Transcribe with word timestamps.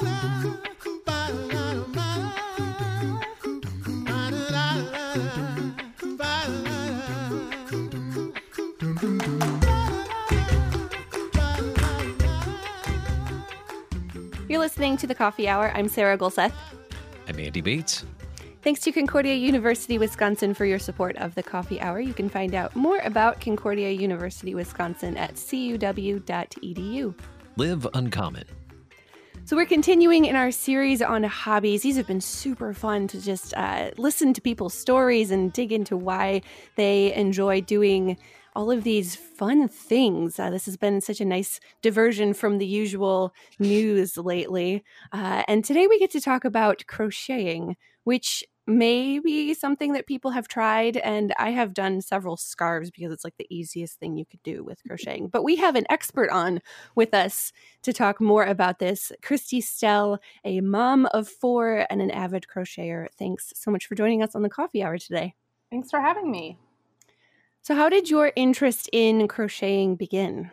You're 0.00 0.10
listening 14.60 14.96
to 14.98 15.08
the 15.08 15.16
Coffee 15.16 15.48
Hour. 15.48 15.72
I'm 15.74 15.88
Sarah 15.88 16.16
Golseth. 16.16 16.52
I'm 17.26 17.40
Andy 17.40 17.60
Bates. 17.60 18.04
Thanks 18.62 18.78
to 18.82 18.92
Concordia 18.92 19.34
University 19.34 19.98
Wisconsin 19.98 20.54
for 20.54 20.64
your 20.64 20.78
support 20.78 21.16
of 21.16 21.34
the 21.34 21.42
Coffee 21.42 21.80
Hour. 21.80 21.98
You 21.98 22.14
can 22.14 22.28
find 22.28 22.54
out 22.54 22.76
more 22.76 22.98
about 22.98 23.40
Concordia 23.40 23.90
University 23.90 24.54
Wisconsin 24.54 25.16
at 25.16 25.34
cuw.edu. 25.34 27.14
Live 27.56 27.86
uncommon. 27.94 28.44
So, 29.48 29.56
we're 29.56 29.64
continuing 29.64 30.26
in 30.26 30.36
our 30.36 30.50
series 30.50 31.00
on 31.00 31.22
hobbies. 31.22 31.80
These 31.80 31.96
have 31.96 32.06
been 32.06 32.20
super 32.20 32.74
fun 32.74 33.08
to 33.08 33.18
just 33.18 33.54
uh, 33.54 33.92
listen 33.96 34.34
to 34.34 34.42
people's 34.42 34.74
stories 34.74 35.30
and 35.30 35.50
dig 35.50 35.72
into 35.72 35.96
why 35.96 36.42
they 36.76 37.14
enjoy 37.14 37.62
doing 37.62 38.18
all 38.54 38.70
of 38.70 38.84
these 38.84 39.16
fun 39.16 39.66
things. 39.66 40.38
Uh, 40.38 40.50
this 40.50 40.66
has 40.66 40.76
been 40.76 41.00
such 41.00 41.22
a 41.22 41.24
nice 41.24 41.60
diversion 41.80 42.34
from 42.34 42.58
the 42.58 42.66
usual 42.66 43.32
news 43.58 44.18
lately. 44.18 44.84
Uh, 45.12 45.44
and 45.48 45.64
today 45.64 45.86
we 45.86 45.98
get 45.98 46.10
to 46.10 46.20
talk 46.20 46.44
about 46.44 46.84
crocheting, 46.86 47.78
which 48.04 48.44
may 48.68 49.18
be 49.18 49.54
something 49.54 49.92
that 49.94 50.06
people 50.06 50.30
have 50.32 50.46
tried. 50.46 50.98
And 50.98 51.34
I 51.38 51.50
have 51.50 51.74
done 51.74 52.02
several 52.02 52.36
scarves 52.36 52.90
because 52.90 53.10
it's 53.10 53.24
like 53.24 53.36
the 53.38 53.46
easiest 53.50 53.98
thing 53.98 54.16
you 54.16 54.26
could 54.26 54.42
do 54.42 54.62
with 54.62 54.82
crocheting. 54.86 55.28
But 55.28 55.42
we 55.42 55.56
have 55.56 55.74
an 55.74 55.86
expert 55.88 56.30
on 56.30 56.60
with 56.94 57.14
us 57.14 57.52
to 57.82 57.92
talk 57.92 58.20
more 58.20 58.44
about 58.44 58.78
this 58.78 59.10
Kristi 59.22 59.62
Stell, 59.62 60.20
a 60.44 60.60
mom 60.60 61.06
of 61.06 61.28
four 61.28 61.86
and 61.90 62.02
an 62.02 62.10
avid 62.10 62.46
crocheter. 62.46 63.08
Thanks 63.18 63.52
so 63.56 63.70
much 63.70 63.86
for 63.86 63.94
joining 63.94 64.22
us 64.22 64.34
on 64.34 64.42
the 64.42 64.50
coffee 64.50 64.82
hour 64.82 64.98
today. 64.98 65.34
Thanks 65.70 65.90
for 65.90 66.00
having 66.00 66.30
me. 66.30 66.58
So, 67.62 67.74
how 67.74 67.88
did 67.88 68.08
your 68.08 68.32
interest 68.36 68.88
in 68.92 69.28
crocheting 69.28 69.96
begin? 69.96 70.50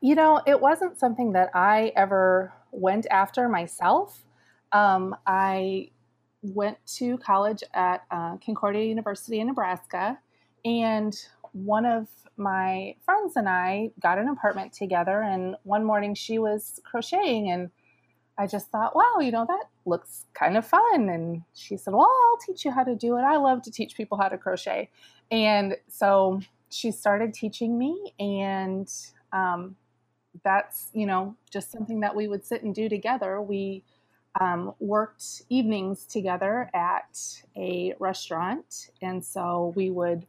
You 0.00 0.14
know, 0.14 0.40
it 0.46 0.60
wasn't 0.60 0.98
something 0.98 1.32
that 1.32 1.50
I 1.54 1.92
ever 1.96 2.52
went 2.70 3.06
after 3.10 3.48
myself. 3.48 4.24
Um, 4.72 5.14
I 5.26 5.90
went 6.44 6.76
to 6.86 7.16
college 7.18 7.64
at 7.72 8.04
uh, 8.10 8.36
Concordia 8.44 8.84
University 8.84 9.40
in 9.40 9.46
Nebraska, 9.46 10.18
and 10.64 11.16
one 11.52 11.86
of 11.86 12.08
my 12.36 12.94
friends 13.04 13.36
and 13.36 13.48
I 13.48 13.90
got 14.00 14.18
an 14.18 14.28
apartment 14.28 14.72
together. 14.72 15.22
And 15.22 15.56
one 15.62 15.84
morning 15.84 16.14
she 16.14 16.38
was 16.38 16.80
crocheting, 16.84 17.50
and 17.50 17.70
I 18.36 18.46
just 18.46 18.68
thought, 18.68 18.94
wow, 18.94 19.20
you 19.20 19.30
know, 19.30 19.46
that 19.48 19.64
looks 19.86 20.26
kind 20.34 20.56
of 20.56 20.66
fun. 20.66 21.08
And 21.08 21.42
she 21.54 21.76
said, 21.76 21.94
well, 21.94 22.10
I'll 22.10 22.38
teach 22.38 22.64
you 22.64 22.72
how 22.72 22.84
to 22.84 22.94
do 22.94 23.16
it. 23.16 23.22
I 23.22 23.36
love 23.36 23.62
to 23.62 23.70
teach 23.70 23.96
people 23.96 24.18
how 24.18 24.28
to 24.28 24.36
crochet. 24.36 24.90
And 25.30 25.76
so 25.88 26.40
she 26.68 26.90
started 26.90 27.32
teaching 27.32 27.78
me, 27.78 28.12
and 28.18 28.92
um, 29.32 29.76
that's, 30.42 30.90
you 30.92 31.06
know, 31.06 31.36
just 31.50 31.70
something 31.70 32.00
that 32.00 32.16
we 32.16 32.26
would 32.26 32.44
sit 32.44 32.64
and 32.64 32.74
do 32.74 32.88
together. 32.88 33.40
We 33.40 33.84
um, 34.40 34.74
worked 34.80 35.42
evenings 35.48 36.06
together 36.06 36.70
at 36.74 37.42
a 37.56 37.94
restaurant. 37.98 38.90
And 39.00 39.24
so 39.24 39.72
we 39.76 39.90
would 39.90 40.26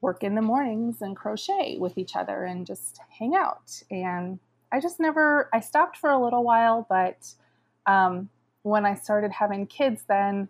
work 0.00 0.22
in 0.22 0.34
the 0.34 0.42
mornings 0.42 1.02
and 1.02 1.16
crochet 1.16 1.76
with 1.78 1.98
each 1.98 2.16
other 2.16 2.44
and 2.44 2.66
just 2.66 3.00
hang 3.18 3.34
out. 3.34 3.82
And 3.90 4.38
I 4.72 4.80
just 4.80 5.00
never, 5.00 5.48
I 5.52 5.60
stopped 5.60 5.96
for 5.96 6.10
a 6.10 6.22
little 6.22 6.42
while, 6.42 6.86
but 6.88 7.26
um, 7.86 8.28
when 8.62 8.86
I 8.86 8.94
started 8.94 9.32
having 9.32 9.66
kids, 9.66 10.02
then 10.08 10.48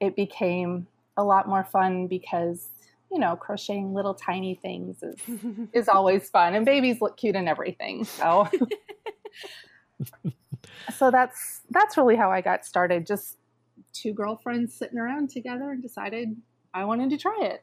it 0.00 0.16
became 0.16 0.86
a 1.16 1.24
lot 1.24 1.48
more 1.48 1.64
fun 1.64 2.06
because 2.06 2.68
you 3.12 3.18
know 3.18 3.36
crocheting 3.36 3.92
little 3.92 4.14
tiny 4.14 4.54
things 4.54 5.02
is 5.02 5.16
is 5.72 5.88
always 5.88 6.30
fun 6.30 6.54
and 6.54 6.64
babies 6.64 7.00
look 7.00 7.16
cute 7.16 7.36
and 7.36 7.48
everything 7.48 8.04
so 8.04 8.48
so 10.96 11.10
that's 11.10 11.62
that's 11.70 11.96
really 11.96 12.16
how 12.16 12.30
I 12.30 12.40
got 12.40 12.64
started. 12.64 13.06
Just 13.06 13.38
two 13.92 14.12
girlfriends 14.12 14.74
sitting 14.74 14.98
around 14.98 15.30
together 15.30 15.70
and 15.70 15.82
decided 15.82 16.36
I 16.74 16.84
wanted 16.84 17.10
to 17.10 17.18
try 17.18 17.38
it. 17.42 17.62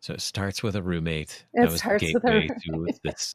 So 0.00 0.14
it 0.14 0.20
starts 0.20 0.62
with 0.62 0.76
a 0.76 0.82
roommate. 0.82 1.44
It 1.54 1.62
that 1.62 1.70
was 1.70 1.80
starts 1.80 2.04
the 2.04 2.12
gateway 2.12 2.48
with 2.48 2.66
a 2.66 2.72
roommate. 2.72 2.94
to 2.94 3.00
this 3.04 3.34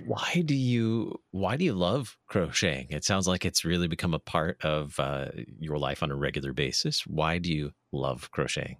Why 0.06 0.42
do 0.44 0.54
you 0.54 1.20
why 1.30 1.56
do 1.56 1.64
you 1.64 1.72
love 1.72 2.16
crocheting? 2.26 2.88
It 2.90 3.04
sounds 3.04 3.26
like 3.26 3.44
it's 3.44 3.64
really 3.64 3.88
become 3.88 4.14
a 4.14 4.18
part 4.18 4.64
of 4.64 4.98
uh, 4.98 5.28
your 5.58 5.78
life 5.78 6.02
on 6.02 6.10
a 6.10 6.16
regular 6.16 6.52
basis. 6.52 7.06
Why 7.06 7.38
do 7.38 7.52
you 7.52 7.72
love 7.92 8.30
crocheting? 8.30 8.78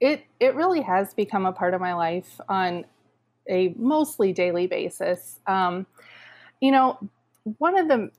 It 0.00 0.24
it 0.40 0.54
really 0.54 0.82
has 0.82 1.14
become 1.14 1.46
a 1.46 1.52
part 1.52 1.74
of 1.74 1.80
my 1.80 1.94
life 1.94 2.40
on 2.48 2.84
a 3.48 3.74
mostly 3.76 4.32
daily 4.32 4.66
basis. 4.66 5.40
Um, 5.46 5.86
you 6.60 6.70
know, 6.70 6.98
one 7.58 7.78
of 7.78 7.88
the 7.88 8.10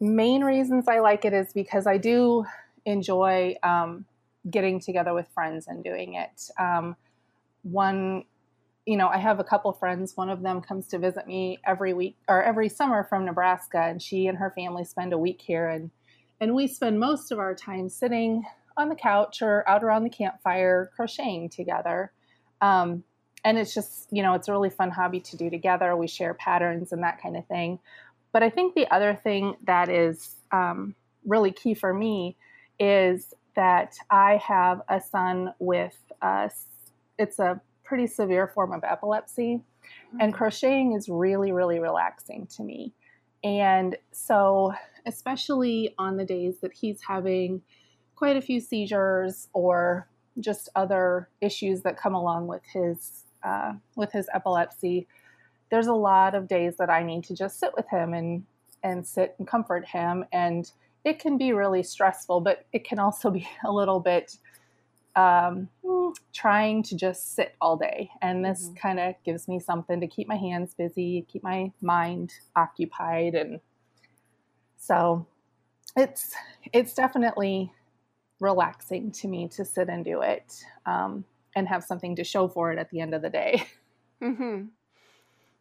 main 0.00 0.42
reasons 0.42 0.88
I 0.88 0.98
like 0.98 1.24
it 1.24 1.32
is 1.32 1.52
because 1.52 1.86
I 1.86 1.96
do 1.98 2.44
enjoy 2.84 3.56
um, 3.62 4.04
getting 4.50 4.80
together 4.80 5.14
with 5.14 5.28
friends 5.32 5.68
and 5.68 5.84
doing 5.84 6.14
it. 6.14 6.50
Um, 6.58 6.96
one, 7.62 8.24
you 8.84 8.96
know, 8.96 9.08
I 9.08 9.18
have 9.18 9.38
a 9.38 9.44
couple 9.44 9.72
friends. 9.72 10.16
One 10.16 10.28
of 10.28 10.42
them 10.42 10.60
comes 10.60 10.88
to 10.88 10.98
visit 10.98 11.26
me 11.28 11.60
every 11.64 11.94
week 11.94 12.16
or 12.28 12.42
every 12.42 12.68
summer 12.68 13.04
from 13.04 13.24
Nebraska, 13.24 13.78
and 13.78 14.02
she 14.02 14.26
and 14.26 14.38
her 14.38 14.52
family 14.56 14.84
spend 14.84 15.12
a 15.12 15.18
week 15.18 15.40
here, 15.40 15.68
and 15.68 15.90
and 16.40 16.54
we 16.54 16.66
spend 16.66 16.98
most 16.98 17.30
of 17.30 17.38
our 17.38 17.54
time 17.54 17.88
sitting 17.88 18.44
on 18.76 18.88
the 18.88 18.94
couch 18.94 19.42
or 19.42 19.68
out 19.68 19.82
around 19.82 20.04
the 20.04 20.10
campfire 20.10 20.90
crocheting 20.94 21.48
together. 21.48 22.12
Um, 22.60 23.04
and 23.44 23.58
it's 23.58 23.74
just, 23.74 24.08
you 24.10 24.22
know, 24.22 24.34
it's 24.34 24.48
a 24.48 24.52
really 24.52 24.70
fun 24.70 24.90
hobby 24.90 25.20
to 25.20 25.36
do 25.36 25.50
together. 25.50 25.96
We 25.96 26.06
share 26.06 26.34
patterns 26.34 26.92
and 26.92 27.02
that 27.02 27.20
kind 27.20 27.36
of 27.36 27.46
thing. 27.46 27.78
But 28.32 28.42
I 28.42 28.50
think 28.50 28.74
the 28.74 28.90
other 28.92 29.18
thing 29.22 29.56
that 29.66 29.88
is 29.88 30.36
um, 30.52 30.94
really 31.26 31.50
key 31.50 31.74
for 31.74 31.92
me 31.92 32.36
is 32.78 33.34
that 33.54 33.94
I 34.10 34.40
have 34.46 34.82
a 34.88 35.00
son 35.00 35.52
with 35.58 35.96
a, 36.22 36.50
it's 37.18 37.38
a 37.38 37.60
pretty 37.84 38.06
severe 38.06 38.46
form 38.46 38.72
of 38.72 38.84
epilepsy, 38.84 39.56
mm-hmm. 39.56 40.16
and 40.20 40.32
crocheting 40.32 40.92
is 40.92 41.08
really, 41.08 41.52
really 41.52 41.78
relaxing 41.78 42.46
to 42.56 42.62
me. 42.62 42.94
And 43.44 43.96
so, 44.12 44.72
especially 45.04 45.94
on 45.98 46.16
the 46.16 46.24
days 46.24 46.60
that 46.60 46.72
he's 46.72 47.00
having 47.06 47.60
quite 48.22 48.36
a 48.36 48.40
few 48.40 48.60
seizures 48.60 49.48
or 49.52 50.08
just 50.38 50.68
other 50.76 51.28
issues 51.40 51.82
that 51.82 51.96
come 51.96 52.14
along 52.14 52.46
with 52.46 52.62
his 52.72 53.24
uh, 53.42 53.72
with 53.96 54.12
his 54.12 54.28
epilepsy. 54.32 55.08
There's 55.72 55.88
a 55.88 55.92
lot 55.92 56.36
of 56.36 56.46
days 56.46 56.76
that 56.76 56.88
I 56.88 57.02
need 57.02 57.24
to 57.24 57.34
just 57.34 57.58
sit 57.58 57.70
with 57.76 57.88
him 57.88 58.14
and 58.14 58.44
and 58.84 59.04
sit 59.04 59.34
and 59.40 59.48
comfort 59.48 59.84
him, 59.88 60.24
and 60.32 60.70
it 61.04 61.18
can 61.18 61.36
be 61.36 61.52
really 61.52 61.82
stressful, 61.82 62.42
but 62.42 62.64
it 62.72 62.84
can 62.84 63.00
also 63.00 63.28
be 63.38 63.48
a 63.64 63.72
little 63.72 63.98
bit 63.98 64.36
um, 65.16 65.68
trying 66.32 66.84
to 66.84 66.96
just 66.96 67.34
sit 67.34 67.56
all 67.60 67.76
day. 67.76 68.08
And 68.22 68.44
this 68.44 68.66
mm-hmm. 68.66 68.74
kind 68.74 69.00
of 69.00 69.16
gives 69.24 69.48
me 69.48 69.58
something 69.58 70.00
to 70.00 70.06
keep 70.06 70.28
my 70.28 70.36
hands 70.36 70.74
busy, 70.74 71.26
keep 71.26 71.42
my 71.42 71.72
mind 71.80 72.32
occupied, 72.54 73.34
and 73.34 73.58
so 74.76 75.26
it's 75.96 76.36
it's 76.72 76.94
definitely 76.94 77.72
relaxing 78.42 79.12
to 79.12 79.28
me 79.28 79.48
to 79.48 79.64
sit 79.64 79.88
and 79.88 80.04
do 80.04 80.20
it 80.20 80.64
um, 80.84 81.24
and 81.54 81.68
have 81.68 81.84
something 81.84 82.16
to 82.16 82.24
show 82.24 82.48
for 82.48 82.72
it 82.72 82.78
at 82.78 82.90
the 82.90 83.00
end 83.00 83.14
of 83.14 83.22
the 83.22 83.30
day. 83.30 83.64
Mm-hmm. 84.22 84.66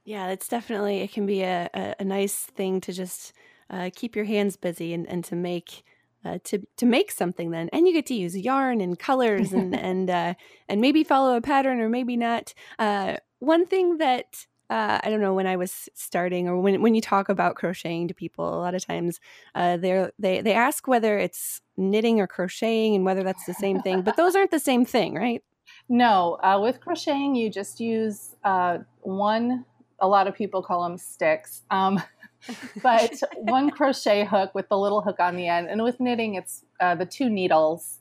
Yeah, 0.05 0.27
it's 0.27 0.47
definitely, 0.47 0.99
it 0.99 1.11
can 1.11 1.25
be 1.25 1.41
a, 1.41 1.67
a, 1.73 1.95
a 2.01 2.03
nice 2.03 2.43
thing 2.43 2.79
to 2.81 2.93
just 2.93 3.33
uh, 3.71 3.89
keep 3.95 4.15
your 4.15 4.25
hands 4.25 4.55
busy 4.55 4.93
and, 4.93 5.07
and 5.07 5.23
to 5.25 5.35
make. 5.35 5.83
Uh, 6.23 6.37
to 6.43 6.61
to 6.77 6.85
make 6.85 7.09
something 7.09 7.49
then, 7.49 7.67
and 7.73 7.87
you 7.87 7.93
get 7.93 8.05
to 8.05 8.13
use 8.13 8.37
yarn 8.37 8.79
and 8.79 8.99
colors 8.99 9.53
and 9.53 9.75
and 9.89 10.07
uh, 10.07 10.35
and 10.69 10.79
maybe 10.79 11.03
follow 11.03 11.35
a 11.35 11.41
pattern 11.41 11.81
or 11.81 11.89
maybe 11.89 12.15
not. 12.15 12.53
Uh, 12.77 13.17
one 13.39 13.65
thing 13.65 13.97
that 13.97 14.45
uh, 14.71 14.99
I 15.03 15.09
don't 15.09 15.19
know 15.19 15.33
when 15.33 15.47
I 15.47 15.57
was 15.57 15.89
starting 15.95 16.47
or 16.47 16.57
when 16.57 16.81
when 16.81 16.95
you 16.95 17.01
talk 17.01 17.27
about 17.27 17.55
crocheting 17.55 18.07
to 18.07 18.13
people, 18.13 18.47
a 18.47 18.61
lot 18.61 18.73
of 18.73 18.85
times 18.85 19.19
uh, 19.53 19.75
they 19.75 20.09
they 20.17 20.39
they 20.41 20.53
ask 20.53 20.87
whether 20.87 21.17
it's 21.17 21.61
knitting 21.81 22.19
or 22.19 22.27
crocheting 22.27 22.95
and 22.95 23.05
whether 23.05 23.23
that's 23.23 23.45
the 23.45 23.53
same 23.53 23.81
thing, 23.81 24.01
but 24.01 24.15
those 24.15 24.35
aren't 24.35 24.51
the 24.51 24.59
same 24.59 24.85
thing, 24.85 25.15
right? 25.15 25.43
No, 25.89 26.37
uh, 26.43 26.59
with 26.61 26.79
crocheting 26.79 27.35
you 27.35 27.49
just 27.49 27.79
use 27.79 28.35
uh, 28.43 28.79
one. 29.01 29.65
A 29.99 30.07
lot 30.07 30.27
of 30.27 30.35
people 30.35 30.63
call 30.63 30.83
them 30.83 30.97
sticks, 30.97 31.61
um, 31.69 32.01
but 32.83 33.13
one 33.35 33.69
crochet 33.69 34.25
hook 34.25 34.55
with 34.55 34.67
the 34.69 34.77
little 34.77 35.01
hook 35.01 35.19
on 35.19 35.35
the 35.35 35.47
end, 35.47 35.69
and 35.69 35.83
with 35.83 35.99
knitting 35.99 36.35
it's 36.35 36.63
uh, 36.79 36.95
the 36.95 37.05
two 37.05 37.29
needles, 37.29 37.99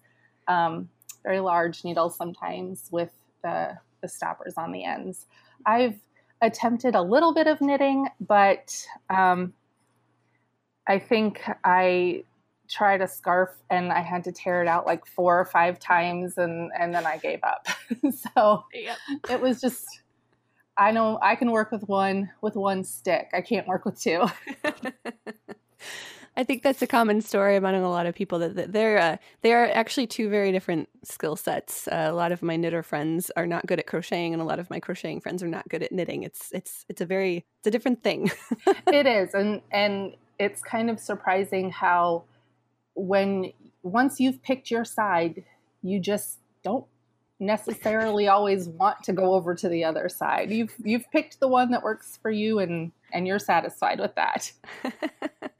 um, 0.48 0.88
very 1.22 1.40
large 1.40 1.84
needles 1.84 2.16
sometimes 2.16 2.88
with 2.90 3.10
the 3.42 3.76
the 4.00 4.08
stoppers 4.08 4.54
on 4.56 4.72
the 4.72 4.84
ends. 4.84 5.26
I've 5.66 5.98
attempted 6.40 6.94
a 6.94 7.02
little 7.02 7.34
bit 7.34 7.46
of 7.46 7.60
knitting, 7.60 8.08
but 8.20 8.86
um, 9.10 9.52
I 10.86 10.98
think 10.98 11.42
I 11.64 12.24
tried 12.70 13.02
a 13.02 13.08
scarf 13.08 13.50
and 13.68 13.92
I 13.92 14.00
had 14.00 14.24
to 14.24 14.32
tear 14.32 14.62
it 14.62 14.68
out 14.68 14.86
like 14.86 15.04
four 15.06 15.38
or 15.38 15.44
five 15.44 15.78
times 15.78 16.38
and, 16.38 16.70
and 16.78 16.94
then 16.94 17.06
I 17.06 17.18
gave 17.18 17.40
up. 17.42 17.66
so 18.34 18.64
yep. 18.72 18.96
it 19.28 19.40
was 19.40 19.60
just 19.60 20.00
I 20.76 20.92
know 20.92 21.18
I 21.20 21.36
can 21.36 21.50
work 21.50 21.70
with 21.72 21.86
one 21.88 22.30
with 22.40 22.56
one 22.56 22.84
stick. 22.84 23.28
I 23.34 23.42
can't 23.42 23.66
work 23.66 23.84
with 23.84 24.00
two. 24.00 24.24
I 26.36 26.44
think 26.44 26.62
that's 26.62 26.80
a 26.80 26.86
common 26.86 27.20
story 27.20 27.56
among 27.56 27.74
a 27.74 27.90
lot 27.90 28.06
of 28.06 28.14
people 28.14 28.38
that, 28.38 28.54
that 28.54 28.72
they're 28.72 28.98
uh, 28.98 29.16
they 29.42 29.52
are 29.52 29.66
actually 29.66 30.06
two 30.06 30.30
very 30.30 30.52
different 30.52 30.88
skill 31.04 31.36
sets. 31.36 31.86
Uh, 31.86 32.06
a 32.08 32.14
lot 32.14 32.32
of 32.32 32.42
my 32.42 32.56
knitter 32.56 32.82
friends 32.82 33.30
are 33.36 33.46
not 33.46 33.66
good 33.66 33.78
at 33.78 33.86
crocheting, 33.86 34.32
and 34.32 34.40
a 34.40 34.44
lot 34.44 34.58
of 34.58 34.70
my 34.70 34.80
crocheting 34.80 35.20
friends 35.20 35.42
are 35.42 35.48
not 35.48 35.68
good 35.68 35.82
at 35.82 35.92
knitting. 35.92 36.22
It's 36.22 36.50
it's 36.52 36.86
it's 36.88 37.02
a 37.02 37.06
very 37.06 37.44
it's 37.58 37.66
a 37.66 37.70
different 37.70 38.02
thing. 38.02 38.30
it 38.86 39.06
is, 39.06 39.34
and 39.34 39.60
and 39.70 40.14
it's 40.38 40.62
kind 40.62 40.88
of 40.88 40.98
surprising 40.98 41.70
how 41.70 42.24
when 43.00 43.52
once 43.82 44.20
you've 44.20 44.42
picked 44.42 44.70
your 44.70 44.84
side, 44.84 45.44
you 45.82 46.00
just 46.00 46.38
don't 46.62 46.84
necessarily 47.38 48.28
always 48.28 48.68
want 48.68 49.02
to 49.02 49.12
go 49.12 49.32
over 49.32 49.54
to 49.54 49.68
the 49.68 49.84
other 49.84 50.08
side. 50.08 50.50
You've 50.50 50.74
you've 50.84 51.10
picked 51.10 51.40
the 51.40 51.48
one 51.48 51.70
that 51.70 51.82
works 51.82 52.18
for 52.20 52.30
you 52.30 52.58
and 52.58 52.92
and 53.12 53.26
you're 53.26 53.38
satisfied 53.38 53.98
with 53.98 54.14
that. 54.14 54.52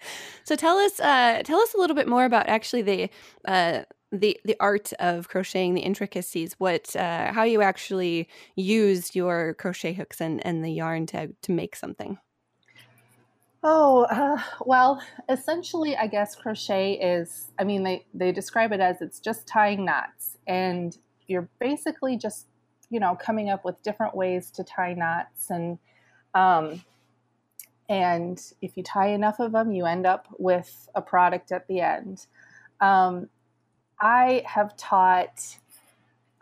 so 0.44 0.54
tell 0.54 0.76
us 0.76 1.00
uh, 1.00 1.42
tell 1.44 1.60
us 1.60 1.75
a 1.75 1.78
little 1.78 1.96
bit 1.96 2.06
more 2.06 2.25
about 2.25 2.48
actually 2.48 2.82
the 2.82 3.10
uh, 3.46 3.82
the 4.12 4.38
the 4.44 4.56
art 4.60 4.92
of 4.98 5.28
crocheting, 5.28 5.75
the 5.75 5.81
intricacies, 5.81 6.54
what 6.58 6.94
uh, 6.94 7.32
how 7.32 7.44
you 7.44 7.62
actually 7.62 8.28
use 8.56 9.14
your 9.16 9.54
crochet 9.54 9.94
hooks 9.94 10.20
and 10.20 10.44
and 10.44 10.64
the 10.64 10.72
yarn 10.72 11.06
to 11.06 11.28
to 11.42 11.52
make 11.52 11.75
something. 11.75 12.19
Oh, 13.62 14.05
uh, 14.05 14.43
well, 14.65 15.03
essentially, 15.29 15.97
I 15.97 16.07
guess 16.07 16.35
crochet 16.35 16.95
is, 16.95 17.51
I 17.59 17.65
mean, 17.65 17.83
they, 17.83 18.07
they 18.15 18.33
describe 18.33 18.73
it 18.73 18.81
as 18.81 19.03
it's 19.03 19.21
just 19.21 19.47
tying 19.47 19.85
knots. 19.85 20.39
And 20.47 20.97
you're 21.31 21.49
basically 21.61 22.17
just 22.17 22.47
you 22.91 23.01
know 23.01 23.15
coming 23.15 23.49
up 23.49 23.65
with 23.65 23.83
different 23.83 24.15
ways 24.15 24.51
to 24.51 24.65
tie 24.65 24.93
knots 24.93 25.49
and 25.49 25.79
um, 26.35 26.85
and 27.89 28.41
if 28.61 28.77
you 28.77 28.83
tie 28.83 29.09
enough 29.09 29.39
of 29.39 29.53
them 29.53 29.73
you 29.73 29.87
end 29.87 30.07
up 30.07 30.27
with 30.39 30.89
a 30.95 31.01
product 31.01 31.53
at 31.53 31.67
the 31.69 31.81
end 31.81 32.27
um, 32.81 33.29
i 34.01 34.43
have 34.45 34.77
taught 34.77 35.57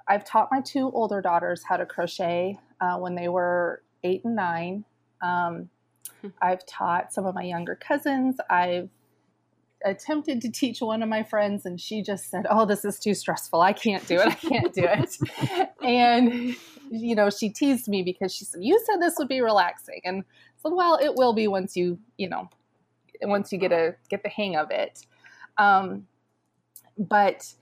i've 0.08 0.24
taught 0.24 0.48
my 0.50 0.60
two 0.60 0.90
older 0.92 1.20
daughters 1.20 1.62
how 1.68 1.76
to 1.76 1.86
crochet 1.86 2.58
uh, 2.80 2.96
when 2.96 3.14
they 3.14 3.28
were 3.28 3.82
eight 4.02 4.24
and 4.24 4.34
nine 4.34 4.84
um. 5.22 5.68
I've 6.42 6.64
taught 6.66 7.12
some 7.12 7.26
of 7.26 7.34
my 7.34 7.42
younger 7.42 7.74
cousins 7.74 8.36
i've 8.50 8.88
attempted 9.84 10.40
to 10.42 10.50
teach 10.50 10.80
one 10.80 11.02
of 11.02 11.08
my 11.08 11.22
friends 11.22 11.64
and 11.64 11.80
she 11.80 12.02
just 12.02 12.30
said, 12.30 12.46
"Oh, 12.50 12.64
this 12.64 12.84
is 12.84 12.98
too 12.98 13.14
stressful. 13.14 13.60
I 13.60 13.72
can't 13.72 14.06
do 14.06 14.16
it. 14.16 14.26
I 14.26 14.34
can't 14.34 14.72
do 14.72 14.84
it." 14.84 15.70
and 15.82 16.56
you 16.90 17.14
know, 17.14 17.30
she 17.30 17.50
teased 17.50 17.88
me 17.88 18.02
because 18.02 18.34
she 18.34 18.44
said, 18.44 18.62
"You 18.62 18.80
said 18.86 19.00
this 19.00 19.14
would 19.18 19.28
be 19.28 19.40
relaxing." 19.40 20.00
And 20.04 20.22
I 20.22 20.62
said, 20.62 20.72
"Well, 20.74 20.98
it 21.00 21.14
will 21.14 21.32
be 21.32 21.48
once 21.48 21.76
you, 21.76 21.98
you 22.16 22.28
know, 22.28 22.48
once 23.22 23.52
you 23.52 23.58
get 23.58 23.72
a 23.72 23.94
get 24.08 24.22
the 24.22 24.28
hang 24.28 24.56
of 24.56 24.70
it." 24.70 25.06
Um, 25.56 26.06
but 26.96 27.52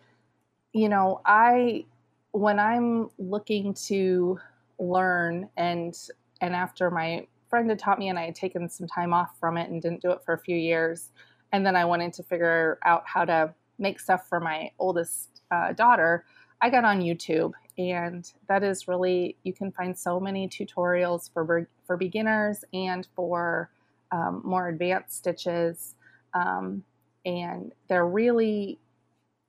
you 0.72 0.88
know, 0.88 1.20
I 1.24 1.84
when 2.32 2.58
I'm 2.58 3.10
looking 3.18 3.74
to 3.86 4.38
learn 4.78 5.48
and 5.56 5.96
and 6.40 6.54
after 6.54 6.90
my 6.90 7.26
friend 7.56 7.70
had 7.70 7.78
taught 7.78 7.98
me 7.98 8.10
and 8.10 8.18
I 8.18 8.26
had 8.26 8.34
taken 8.34 8.68
some 8.68 8.86
time 8.86 9.14
off 9.14 9.40
from 9.40 9.56
it 9.56 9.70
and 9.70 9.80
didn't 9.80 10.02
do 10.02 10.10
it 10.10 10.22
for 10.22 10.34
a 10.34 10.38
few 10.38 10.58
years, 10.58 11.08
and 11.52 11.64
then 11.64 11.74
I 11.74 11.86
wanted 11.86 12.12
to 12.12 12.22
figure 12.22 12.78
out 12.84 13.04
how 13.06 13.24
to 13.24 13.54
make 13.78 13.98
stuff 13.98 14.28
for 14.28 14.40
my 14.40 14.70
oldest 14.78 15.40
uh, 15.50 15.72
daughter. 15.72 16.26
I 16.60 16.68
got 16.68 16.84
on 16.84 17.00
YouTube, 17.00 17.52
and 17.78 18.30
that 18.46 18.62
is 18.62 18.88
really 18.88 19.38
you 19.42 19.54
can 19.54 19.72
find 19.72 19.96
so 19.96 20.20
many 20.20 20.48
tutorials 20.48 21.32
for 21.32 21.66
for 21.86 21.96
beginners 21.96 22.62
and 22.74 23.08
for 23.16 23.70
um, 24.12 24.42
more 24.44 24.68
advanced 24.68 25.16
stitches, 25.16 25.94
um, 26.34 26.84
and 27.24 27.72
they're 27.88 28.06
really, 28.06 28.78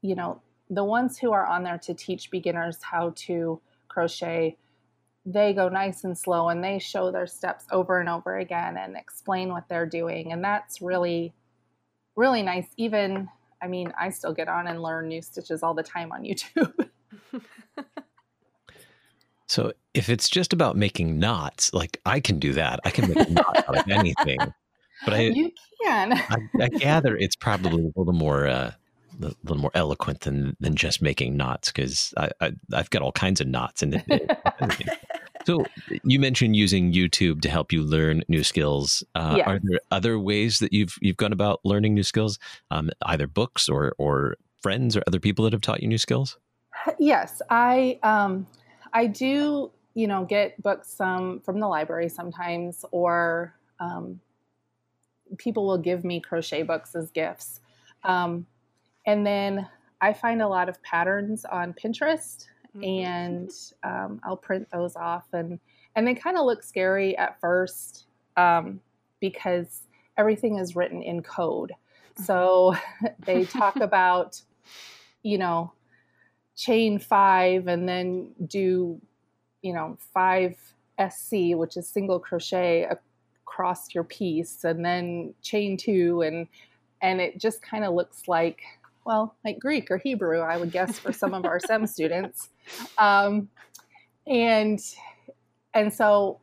you 0.02 0.16
know, 0.16 0.42
the 0.70 0.86
ones 0.86 1.18
who 1.18 1.34
are 1.34 1.46
on 1.46 1.64
there 1.64 1.78
to 1.80 1.94
teach 1.94 2.32
beginners 2.32 2.78
how 2.82 3.12
to 3.18 3.60
crochet. 3.90 4.56
They 5.30 5.54
go 5.54 5.68
nice 5.68 6.06
and 6.06 6.18
slow 6.18 6.50
and 6.50 6.64
they 6.64 6.80
show 6.80 7.12
their 7.12 7.28
steps 7.28 7.66
over 7.70 8.00
and 8.00 8.08
over 8.08 8.38
again 8.38 8.78
and 8.78 8.96
explain 8.96 9.50
what 9.50 9.68
they're 9.68 9.86
doing. 9.86 10.32
And 10.32 10.44
that's 10.44 10.82
really 10.82 11.34
really 12.18 12.42
nice. 12.42 12.68
Even, 12.76 13.30
I 13.62 13.68
mean, 13.68 13.94
I 13.98 14.10
still 14.10 14.34
get 14.34 14.50
on 14.50 14.68
and 14.68 14.82
learn 14.82 15.08
new 15.08 15.22
stitches 15.22 15.64
all 15.64 15.74
the 15.74 15.84
time 15.84 16.12
on 16.12 16.24
YouTube. 16.24 16.90
so 19.48 19.72
if 19.94 20.10
it's 20.10 20.28
just 20.28 20.52
about 20.52 20.76
making 20.76 21.20
knots, 21.20 21.74
like 21.74 22.02
I 22.06 22.20
can 22.20 22.40
do 22.40 22.52
that. 22.54 22.82
I 22.84 22.90
can 22.90 23.08
make 23.08 23.30
a 23.30 23.32
knot 23.32 23.64
out 23.70 23.78
of 23.78 23.90
anything. 23.90 24.40
But 25.06 25.14
I, 25.14 25.20
you 25.22 25.52
can. 25.84 26.14
I, 26.14 26.38
I 26.60 26.68
gather 26.70 27.16
it's 27.16 27.36
probably 27.36 27.84
a 27.84 28.00
little 28.00 28.14
more, 28.14 28.48
uh, 28.48 28.72
a 29.22 29.34
little 29.44 29.58
more 29.58 29.72
eloquent 29.74 30.22
than 30.22 30.56
than 30.60 30.76
just 30.76 31.02
making 31.02 31.38
knots 31.38 31.72
because 31.72 32.14
I, 32.18 32.30
I 32.42 32.52
have 32.74 32.90
got 32.90 33.02
all 33.02 33.12
kinds 33.12 33.42
of 33.42 33.48
knots 33.48 33.82
and. 33.82 34.04
So 35.46 35.66
you 36.04 36.20
mentioned 36.20 36.58
using 36.58 36.92
YouTube 36.92 37.40
to 37.40 37.50
help 37.50 37.72
you 37.72 37.82
learn 37.82 38.22
new 38.28 38.44
skills. 38.44 39.02
Uh, 39.16 39.36
yes. 39.38 39.48
Are 39.48 39.60
there 39.64 39.80
other 39.92 40.20
ways 40.20 40.60
that 40.60 40.74
you've 40.74 40.98
you've 41.02 41.16
gone 41.16 41.32
about 41.32 41.62
learning 41.64 41.94
new 41.94 42.04
skills? 42.04 42.38
Um, 42.70 42.90
either 43.04 43.28
books 43.28 43.70
or 43.70 43.94
or 43.98 44.36
friends 44.62 44.98
or 44.98 45.04
other 45.08 45.22
people 45.22 45.46
that 45.46 45.54
have 45.54 45.62
taught 45.62 45.82
you 45.82 45.88
new 45.88 45.98
skills? 45.98 46.38
Yes, 47.00 47.42
I 47.50 47.98
um, 48.04 48.46
I 48.92 49.08
do. 49.08 49.72
You 49.94 50.08
know, 50.08 50.26
get 50.26 50.62
books 50.62 51.00
um, 51.00 51.40
from 51.40 51.60
the 51.62 51.68
library 51.68 52.10
sometimes, 52.10 52.84
or 52.92 53.56
um, 53.80 54.20
people 55.38 55.66
will 55.66 55.78
give 55.78 56.04
me 56.04 56.20
crochet 56.20 56.64
books 56.64 56.94
as 56.94 57.10
gifts. 57.10 57.62
Um, 58.04 58.46
and 59.08 59.26
then 59.26 59.68
I 60.02 60.14
find 60.14 60.42
a 60.42 60.48
lot 60.48 60.70
of 60.70 60.84
patterns 60.84 61.46
on 61.46 61.74
Pinterest 61.74 62.46
mm-hmm. 62.76 62.84
and 62.84 63.52
um, 63.84 64.22
I'll 64.24 64.38
print 64.38 64.68
those 64.72 64.96
off 64.96 65.26
and 65.34 65.60
and 65.96 66.06
they 66.06 66.14
kind 66.14 66.38
of 66.38 66.46
look 66.46 66.62
scary 66.62 67.18
at 67.18 67.40
first 67.40 68.06
um, 68.36 68.80
because 69.20 69.82
everything 70.16 70.60
is 70.60 70.76
written 70.76 71.02
in 71.02 71.24
code. 71.24 71.72
So 72.24 72.76
they 73.26 73.46
talk 73.46 73.76
about 73.82 74.40
you 75.24 75.40
know 75.40 75.72
chain 76.56 77.00
five 77.00 77.68
and 77.68 77.90
then 77.90 78.32
do 78.46 79.02
you 79.62 79.74
know 79.74 79.98
five 80.14 80.56
SC, 81.00 81.56
which 81.56 81.78
is 81.78 81.88
single 81.88 82.20
crochet 82.20 82.88
across 83.46 83.96
your 83.96 84.04
piece, 84.04 84.64
and 84.64 84.84
then 84.84 85.34
chain 85.42 85.78
two 85.78 86.22
and 86.22 86.48
and 87.02 87.22
it 87.22 87.40
just 87.40 87.62
kind 87.62 87.84
of 87.84 87.94
looks 87.94 88.28
like 88.28 88.62
well, 89.08 89.38
like 89.46 89.58
Greek 89.58 89.90
or 89.90 89.98
Hebrew, 89.98 90.42
I 90.42 90.58
would 90.58 90.70
guess 90.70 91.00
for 91.00 91.14
some 91.14 91.34
of 91.34 91.46
our 91.46 91.62
STEM 91.62 91.88
students. 91.88 92.50
Um, 92.98 93.48
and 94.28 94.80
and 95.74 95.94
so 95.94 96.42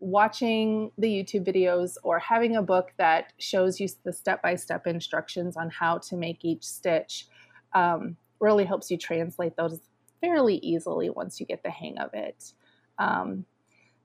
watching 0.00 0.90
the 0.98 1.06
YouTube 1.06 1.46
videos 1.46 1.96
or 2.02 2.18
having 2.18 2.56
a 2.56 2.62
book 2.62 2.92
that 2.96 3.32
shows 3.38 3.78
you 3.78 3.86
the 4.02 4.12
step-by-step 4.12 4.88
instructions 4.88 5.56
on 5.56 5.70
how 5.70 5.98
to 5.98 6.16
make 6.16 6.44
each 6.44 6.64
stitch 6.64 7.28
um, 7.72 8.16
really 8.40 8.64
helps 8.64 8.90
you 8.90 8.98
translate 8.98 9.54
those 9.56 9.78
fairly 10.20 10.56
easily 10.56 11.08
once 11.08 11.38
you 11.38 11.46
get 11.46 11.62
the 11.62 11.70
hang 11.70 11.98
of 11.98 12.12
it. 12.14 12.52
Um, 12.98 13.44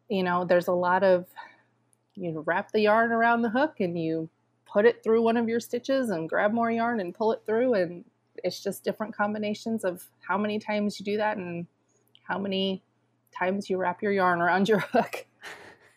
you 0.07 0.21
know, 0.21 0.45
there's 0.45 0.67
a 0.67 0.73
lot 0.73 1.03
of 1.03 1.25
you 2.13 2.31
know, 2.31 2.43
wrap 2.45 2.71
the 2.71 2.81
yarn 2.81 3.11
around 3.11 3.41
the 3.41 3.49
hook 3.49 3.79
and 3.79 3.97
you 3.97 4.29
put 4.71 4.85
it 4.85 5.03
through 5.03 5.21
one 5.21 5.37
of 5.37 5.47
your 5.47 5.59
stitches 5.59 6.09
and 6.09 6.29
grab 6.29 6.53
more 6.53 6.69
yarn 6.69 6.99
and 6.99 7.15
pull 7.15 7.31
it 7.31 7.41
through 7.45 7.73
and 7.73 8.03
it's 8.43 8.61
just 8.61 8.83
different 8.83 9.15
combinations 9.15 9.83
of 9.83 10.05
how 10.19 10.37
many 10.37 10.59
times 10.59 10.99
you 10.99 11.05
do 11.05 11.17
that 11.17 11.37
and 11.37 11.65
how 12.23 12.37
many 12.37 12.83
times 13.31 13.69
you 13.69 13.77
wrap 13.77 14.01
your 14.01 14.11
yarn 14.11 14.41
around 14.41 14.69
your 14.69 14.79
hook. 14.91 15.25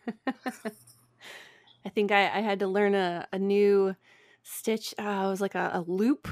I 0.27 1.89
think 1.89 2.13
I, 2.13 2.25
I, 2.25 2.41
had 2.41 2.61
to 2.61 2.67
learn 2.67 2.95
a, 2.95 3.27
a 3.33 3.39
new 3.39 3.95
stitch. 4.43 4.95
Uh, 4.99 5.23
it 5.25 5.29
was 5.29 5.41
like 5.41 5.55
a, 5.55 5.71
a 5.75 5.85
loop 5.87 6.29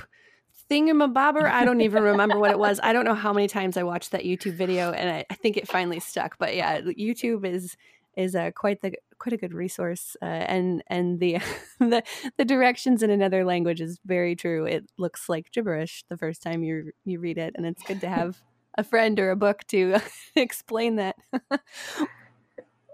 thingamabobber. 0.70 1.42
I 1.42 1.64
don't 1.64 1.80
even 1.80 2.02
remember 2.02 2.38
what 2.38 2.50
it 2.50 2.58
was. 2.58 2.80
I 2.82 2.92
don't 2.92 3.04
know 3.04 3.14
how 3.14 3.32
many 3.32 3.48
times 3.48 3.76
I 3.76 3.82
watched 3.82 4.10
that 4.10 4.24
YouTube 4.24 4.54
video 4.54 4.92
and 4.92 5.08
I, 5.08 5.24
I 5.30 5.34
think 5.34 5.56
it 5.56 5.68
finally 5.68 6.00
stuck. 6.00 6.38
But 6.38 6.54
yeah, 6.54 6.80
YouTube 6.80 7.46
is 7.46 7.76
is 8.18 8.34
uh, 8.34 8.50
quite 8.50 8.82
the 8.82 8.92
quite 9.18 9.32
a 9.32 9.36
good 9.36 9.54
resource, 9.54 10.16
uh, 10.20 10.24
and 10.24 10.82
and 10.88 11.20
the, 11.20 11.38
the 11.78 12.02
the 12.36 12.44
directions 12.44 13.02
in 13.02 13.10
another 13.10 13.44
language 13.44 13.80
is 13.80 13.98
very 14.04 14.34
true. 14.34 14.66
It 14.66 14.90
looks 14.98 15.28
like 15.28 15.52
gibberish 15.52 16.04
the 16.10 16.18
first 16.18 16.42
time 16.42 16.62
you 16.62 16.90
you 17.04 17.20
read 17.20 17.38
it, 17.38 17.54
and 17.56 17.64
it's 17.64 17.82
good 17.84 18.00
to 18.00 18.08
have 18.18 18.42
a 18.76 18.84
friend 18.84 19.18
or 19.18 19.30
a 19.30 19.36
book 19.36 19.62
to 19.68 19.98
explain 20.36 20.96
that. 20.96 21.16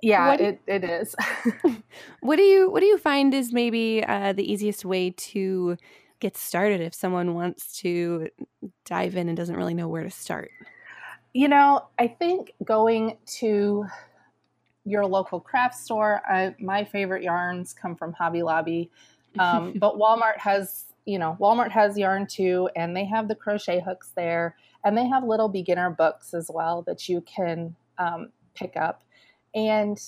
yeah, 0.02 0.34
it, 0.34 0.60
it 0.66 0.84
is. 0.84 1.16
what 2.20 2.36
do 2.36 2.42
you 2.42 2.70
what 2.70 2.80
do 2.80 2.86
you 2.86 2.98
find 2.98 3.32
is 3.32 3.52
maybe 3.52 4.04
uh, 4.04 4.34
the 4.34 4.50
easiest 4.50 4.84
way 4.84 5.10
to 5.10 5.76
get 6.20 6.36
started 6.36 6.80
if 6.82 6.94
someone 6.94 7.34
wants 7.34 7.78
to 7.80 8.28
dive 8.84 9.16
in 9.16 9.28
and 9.28 9.36
doesn't 9.36 9.56
really 9.56 9.74
know 9.74 9.88
where 9.88 10.04
to 10.04 10.10
start? 10.10 10.50
You 11.32 11.48
know, 11.48 11.86
I 11.98 12.08
think 12.08 12.52
going 12.62 13.16
to 13.38 13.86
your 14.84 15.06
local 15.06 15.40
craft 15.40 15.74
store. 15.74 16.22
I, 16.28 16.54
my 16.58 16.84
favorite 16.84 17.22
yarns 17.22 17.72
come 17.72 17.96
from 17.96 18.12
Hobby 18.12 18.42
Lobby, 18.42 18.90
um, 19.38 19.72
but 19.78 19.96
Walmart 19.96 20.38
has 20.38 20.84
you 21.04 21.18
know 21.18 21.36
Walmart 21.40 21.70
has 21.70 21.98
yarn 21.98 22.26
too, 22.26 22.68
and 22.76 22.96
they 22.96 23.04
have 23.04 23.28
the 23.28 23.34
crochet 23.34 23.80
hooks 23.80 24.12
there, 24.16 24.56
and 24.84 24.96
they 24.96 25.06
have 25.06 25.24
little 25.24 25.48
beginner 25.48 25.90
books 25.90 26.34
as 26.34 26.50
well 26.52 26.82
that 26.82 27.08
you 27.08 27.20
can 27.22 27.74
um, 27.98 28.30
pick 28.54 28.76
up. 28.76 29.02
And 29.54 29.98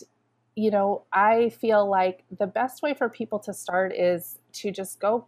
you 0.56 0.70
know, 0.70 1.02
I 1.12 1.50
feel 1.50 1.88
like 1.88 2.24
the 2.38 2.46
best 2.46 2.82
way 2.82 2.94
for 2.94 3.10
people 3.10 3.38
to 3.40 3.52
start 3.52 3.94
is 3.94 4.38
to 4.54 4.70
just 4.70 4.98
go 4.98 5.26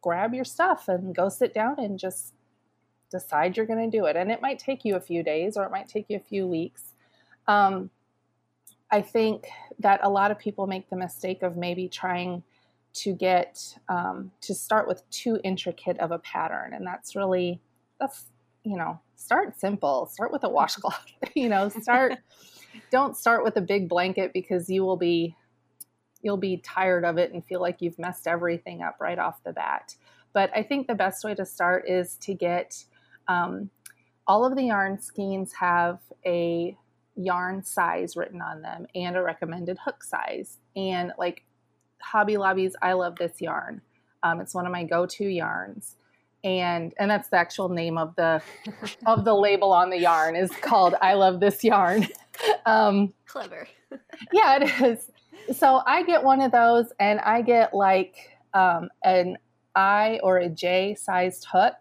grab 0.00 0.32
your 0.34 0.44
stuff 0.44 0.88
and 0.88 1.14
go 1.14 1.28
sit 1.28 1.52
down 1.52 1.76
and 1.78 1.98
just 1.98 2.32
decide 3.10 3.56
you're 3.56 3.66
going 3.66 3.90
to 3.90 3.98
do 3.98 4.06
it. 4.06 4.16
And 4.16 4.30
it 4.30 4.40
might 4.40 4.58
take 4.58 4.84
you 4.84 4.96
a 4.96 5.00
few 5.00 5.22
days 5.22 5.56
or 5.56 5.64
it 5.64 5.70
might 5.70 5.88
take 5.88 6.06
you 6.08 6.16
a 6.16 6.20
few 6.20 6.46
weeks. 6.46 6.94
Um, 7.46 7.90
I 8.92 9.02
think 9.02 9.46
that 9.78 10.00
a 10.02 10.10
lot 10.10 10.30
of 10.30 10.38
people 10.38 10.66
make 10.66 10.90
the 10.90 10.96
mistake 10.96 11.42
of 11.42 11.56
maybe 11.56 11.88
trying 11.88 12.42
to 12.92 13.14
get 13.14 13.78
um, 13.88 14.32
to 14.40 14.54
start 14.54 14.88
with 14.88 15.08
too 15.10 15.38
intricate 15.44 15.98
of 16.00 16.10
a 16.10 16.18
pattern, 16.18 16.74
and 16.74 16.86
that's 16.86 17.14
really 17.14 17.60
that's 18.00 18.26
you 18.64 18.76
know 18.76 19.00
start 19.16 19.58
simple. 19.58 20.06
Start 20.06 20.32
with 20.32 20.44
a 20.44 20.48
washcloth. 20.48 21.06
you 21.34 21.48
know, 21.48 21.68
start. 21.68 22.18
don't 22.90 23.16
start 23.16 23.42
with 23.44 23.56
a 23.56 23.60
big 23.60 23.88
blanket 23.88 24.32
because 24.32 24.68
you 24.68 24.84
will 24.84 24.96
be 24.96 25.36
you'll 26.22 26.36
be 26.36 26.58
tired 26.58 27.04
of 27.04 27.16
it 27.18 27.32
and 27.32 27.44
feel 27.44 27.60
like 27.60 27.80
you've 27.80 27.98
messed 27.98 28.26
everything 28.26 28.82
up 28.82 28.96
right 29.00 29.18
off 29.18 29.42
the 29.44 29.52
bat. 29.52 29.94
But 30.32 30.50
I 30.54 30.62
think 30.62 30.86
the 30.86 30.94
best 30.94 31.24
way 31.24 31.34
to 31.34 31.46
start 31.46 31.88
is 31.88 32.16
to 32.18 32.34
get 32.34 32.84
um, 33.26 33.70
all 34.26 34.44
of 34.44 34.54
the 34.54 34.64
yarn 34.64 35.00
skeins 35.00 35.52
have 35.54 35.98
a 36.26 36.76
yarn 37.16 37.62
size 37.62 38.16
written 38.16 38.40
on 38.40 38.62
them 38.62 38.86
and 38.94 39.16
a 39.16 39.22
recommended 39.22 39.78
hook 39.84 40.02
size. 40.02 40.58
And 40.76 41.12
like 41.18 41.44
Hobby 42.02 42.36
Lobby's 42.36 42.76
I 42.80 42.94
Love 42.94 43.16
This 43.16 43.40
Yarn. 43.40 43.82
Um, 44.22 44.40
it's 44.40 44.54
one 44.54 44.66
of 44.66 44.72
my 44.72 44.84
go-to 44.84 45.24
yarns. 45.24 45.96
And 46.42 46.94
and 46.98 47.10
that's 47.10 47.28
the 47.28 47.36
actual 47.36 47.68
name 47.68 47.98
of 47.98 48.16
the 48.16 48.40
of 49.06 49.24
the 49.24 49.34
label 49.34 49.72
on 49.72 49.90
the 49.90 49.98
yarn 49.98 50.36
is 50.36 50.50
called 50.62 50.94
I 51.02 51.14
Love 51.14 51.40
This 51.40 51.62
Yarn. 51.64 52.08
Um, 52.64 53.12
Clever. 53.26 53.68
yeah, 54.32 54.60
it 54.62 54.82
is. 54.82 55.10
So 55.58 55.82
I 55.86 56.02
get 56.04 56.24
one 56.24 56.40
of 56.40 56.52
those 56.52 56.86
and 56.98 57.20
I 57.20 57.42
get 57.42 57.74
like 57.74 58.16
um, 58.54 58.88
an 59.04 59.36
I 59.74 60.20
or 60.22 60.38
a 60.38 60.48
J 60.48 60.94
sized 60.94 61.46
hook 61.50 61.74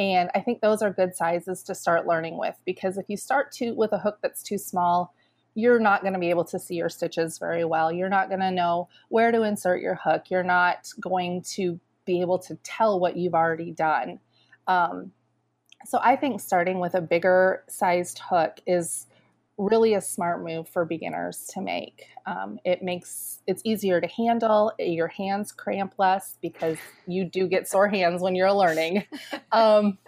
and 0.00 0.30
I 0.34 0.40
think 0.40 0.62
those 0.62 0.80
are 0.80 0.90
good 0.90 1.14
sizes 1.14 1.62
to 1.64 1.74
start 1.74 2.06
learning 2.06 2.38
with 2.38 2.56
because 2.64 2.96
if 2.96 3.04
you 3.08 3.18
start 3.18 3.52
to 3.52 3.72
with 3.72 3.92
a 3.92 3.98
hook 3.98 4.18
that's 4.22 4.42
too 4.42 4.56
small, 4.56 5.14
you're 5.54 5.78
not 5.78 6.00
going 6.00 6.14
to 6.14 6.18
be 6.18 6.30
able 6.30 6.44
to 6.46 6.58
see 6.58 6.76
your 6.76 6.88
stitches 6.88 7.38
very 7.38 7.66
well. 7.66 7.92
You're 7.92 8.08
not 8.08 8.28
going 8.28 8.40
to 8.40 8.50
know 8.50 8.88
where 9.10 9.30
to 9.30 9.42
insert 9.42 9.82
your 9.82 9.96
hook. 9.96 10.30
You're 10.30 10.42
not 10.42 10.88
going 11.00 11.42
to 11.42 11.78
be 12.06 12.22
able 12.22 12.38
to 12.38 12.54
tell 12.62 12.98
what 12.98 13.18
you've 13.18 13.34
already 13.34 13.72
done. 13.72 14.20
Um, 14.66 15.12
so 15.84 15.98
I 16.02 16.16
think 16.16 16.40
starting 16.40 16.80
with 16.80 16.94
a 16.94 17.00
bigger 17.02 17.62
sized 17.68 18.20
hook 18.20 18.60
is 18.66 19.06
really 19.60 19.92
a 19.92 20.00
smart 20.00 20.42
move 20.42 20.66
for 20.68 20.84
beginners 20.84 21.46
to 21.52 21.60
make. 21.60 22.06
Um, 22.24 22.58
it 22.64 22.82
makes 22.82 23.40
it's 23.46 23.60
easier 23.64 24.00
to 24.00 24.06
handle. 24.06 24.72
Your 24.78 25.08
hands 25.08 25.52
cramp 25.52 25.94
less 25.98 26.36
because 26.40 26.78
you 27.06 27.24
do 27.24 27.46
get 27.46 27.68
sore 27.68 27.88
hands 27.88 28.22
when 28.22 28.34
you're 28.34 28.52
learning, 28.52 29.04
um, 29.52 29.98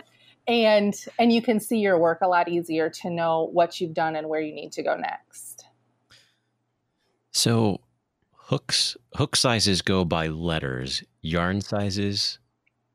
and 0.48 0.94
and 1.18 1.32
you 1.32 1.42
can 1.42 1.60
see 1.60 1.78
your 1.78 1.98
work 1.98 2.18
a 2.22 2.28
lot 2.28 2.48
easier 2.48 2.88
to 2.88 3.10
know 3.10 3.50
what 3.52 3.80
you've 3.80 3.94
done 3.94 4.16
and 4.16 4.28
where 4.28 4.40
you 4.40 4.54
need 4.54 4.72
to 4.72 4.82
go 4.82 4.96
next. 4.96 5.66
So, 7.32 7.80
hooks 8.32 8.96
hook 9.14 9.36
sizes 9.36 9.82
go 9.82 10.04
by 10.04 10.28
letters. 10.28 11.04
Yarn 11.20 11.60
sizes 11.60 12.38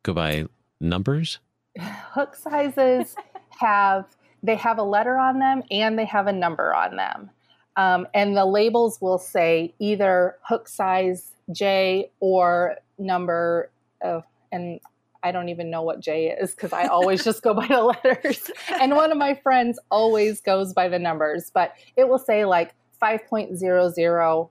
go 0.02 0.14
by 0.14 0.46
numbers. 0.82 1.40
Hook 1.80 2.36
sizes 2.36 3.16
have 3.60 4.06
they 4.44 4.56
have 4.56 4.77
a 4.77 4.84
letter 4.84 5.17
on 5.17 5.39
them 5.39 5.63
and 5.72 5.98
they 5.98 6.06
have 6.06 6.27
a 6.27 6.34
number 6.34 6.74
on 6.74 6.96
them. 6.96 7.29
Um, 7.75 8.08
and 8.13 8.36
the 8.36 8.46
labels 8.46 9.00
will 9.01 9.20
say 9.20 9.74
either 9.79 10.36
hook 10.41 10.67
size 10.67 11.32
J 11.51 12.10
or 12.20 12.75
number 12.98 13.70
of, 14.01 14.24
and 14.51 14.79
I 15.24 15.32
don't 15.32 15.50
even 15.50 15.70
know 15.70 15.84
what 15.84 16.00
J 16.00 16.29
is 16.29 16.56
because 16.56 16.74
I 16.74 16.88
always 16.88 17.24
just 17.24 17.44
go 17.44 17.53
by 17.53 17.67
the 17.67 17.82
letters. 18.03 18.50
And 18.79 18.96
one 18.96 19.12
of 19.12 19.17
my 19.17 19.36
friends 19.36 19.79
always 19.91 20.41
goes 20.41 20.74
by 20.74 20.89
the 20.89 21.00
numbers, 21.00 21.51
but 21.53 21.74
it 21.96 22.08
will 22.08 22.20
say 22.20 22.46
like 22.46 22.74
5.00 23.01 24.50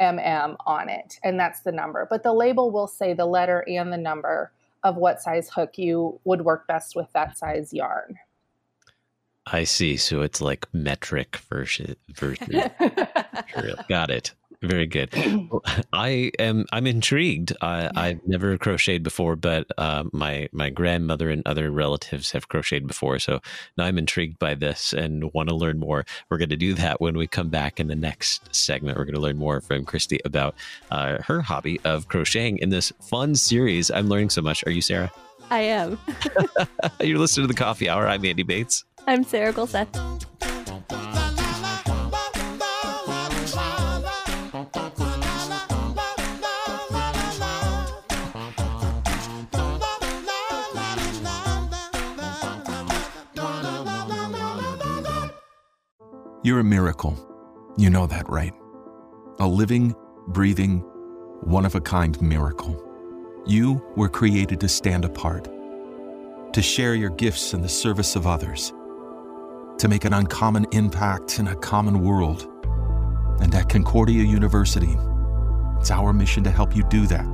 mm 0.00 0.56
on 0.66 0.88
it, 0.88 1.18
and 1.22 1.38
that's 1.38 1.60
the 1.60 1.72
number. 1.72 2.06
But 2.08 2.22
the 2.22 2.32
label 2.32 2.70
will 2.70 2.86
say 2.86 3.12
the 3.12 3.26
letter 3.26 3.64
and 3.68 3.92
the 3.92 3.98
number 3.98 4.50
of 4.82 4.96
what 4.96 5.20
size 5.20 5.50
hook 5.50 5.78
you 5.78 6.20
would 6.24 6.42
work 6.42 6.66
best 6.66 6.96
with 6.96 7.12
that 7.12 7.38
size 7.38 7.72
yarn. 7.72 8.18
I 9.46 9.64
see. 9.64 9.96
So 9.96 10.22
it's 10.22 10.40
like 10.40 10.72
metric 10.72 11.36
versus 11.50 11.96
versus. 12.14 12.48
Got 13.88 14.10
it. 14.10 14.32
Very 14.62 14.86
good. 14.86 15.12
I 15.92 16.30
am. 16.38 16.66
I'm 16.72 16.86
intrigued. 16.86 17.52
I, 17.60 17.90
I've 17.96 18.26
never 18.26 18.56
crocheted 18.56 19.02
before, 19.02 19.34
but 19.34 19.66
uh, 19.76 20.04
my 20.12 20.48
my 20.52 20.70
grandmother 20.70 21.30
and 21.30 21.42
other 21.46 21.70
relatives 21.70 22.30
have 22.30 22.48
crocheted 22.48 22.86
before. 22.86 23.18
So 23.18 23.40
now 23.76 23.84
I'm 23.84 23.98
intrigued 23.98 24.38
by 24.38 24.54
this 24.54 24.92
and 24.92 25.32
want 25.34 25.48
to 25.48 25.54
learn 25.56 25.80
more. 25.80 26.06
We're 26.30 26.38
going 26.38 26.50
to 26.50 26.56
do 26.56 26.74
that 26.74 27.00
when 27.00 27.16
we 27.18 27.26
come 27.26 27.48
back 27.48 27.80
in 27.80 27.88
the 27.88 27.96
next 27.96 28.54
segment. 28.54 28.96
We're 28.96 29.04
going 29.04 29.16
to 29.16 29.20
learn 29.20 29.36
more 29.36 29.60
from 29.60 29.84
Kristi 29.84 30.18
about 30.24 30.54
uh, 30.92 31.20
her 31.22 31.40
hobby 31.40 31.80
of 31.84 32.06
crocheting 32.06 32.58
in 32.58 32.70
this 32.70 32.92
fun 33.00 33.34
series. 33.34 33.90
I'm 33.90 34.08
learning 34.08 34.30
so 34.30 34.42
much. 34.42 34.64
Are 34.64 34.70
you, 34.70 34.80
Sarah? 34.80 35.10
I 35.50 35.60
am. 35.60 35.98
You're 37.00 37.18
listening 37.18 37.46
to 37.46 37.52
the 37.52 37.58
Coffee 37.58 37.88
Hour. 37.88 38.06
I'm 38.06 38.24
Andy 38.24 38.42
Bates. 38.44 38.84
I'm 39.04 39.24
Sarah 39.24 39.52
Golseth. 39.52 39.88
You're 56.44 56.60
a 56.60 56.64
miracle. 56.64 57.16
You 57.76 57.90
know 57.90 58.06
that, 58.06 58.28
right? 58.28 58.52
A 59.40 59.46
living, 59.46 59.94
breathing, 60.28 60.78
one 61.40 61.64
of 61.64 61.74
a 61.74 61.80
kind 61.80 62.20
miracle. 62.22 62.80
You 63.46 63.84
were 63.96 64.08
created 64.08 64.60
to 64.60 64.68
stand 64.68 65.04
apart, 65.04 65.48
to 66.52 66.62
share 66.62 66.94
your 66.94 67.10
gifts 67.10 67.52
in 67.52 67.62
the 67.62 67.68
service 67.68 68.14
of 68.14 68.28
others 68.28 68.72
to 69.82 69.88
make 69.88 70.04
an 70.04 70.12
uncommon 70.12 70.64
impact 70.70 71.40
in 71.40 71.48
a 71.48 71.56
common 71.56 72.04
world. 72.04 72.46
And 73.40 73.52
at 73.52 73.68
Concordia 73.68 74.22
University, 74.22 74.96
it's 75.80 75.90
our 75.90 76.12
mission 76.12 76.44
to 76.44 76.52
help 76.52 76.76
you 76.76 76.84
do 76.84 77.04
that. 77.08 77.24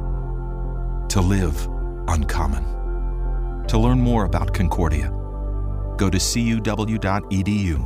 To 1.11 1.21
live 1.21 1.69
uncommon. 2.09 2.64
To 3.67 3.78
learn 3.78 4.00
more 4.00 4.25
about 4.25 4.55
Concordia, 4.55 5.11
go 5.99 6.09
to 6.09 6.17
cuw.edu. 6.17 7.76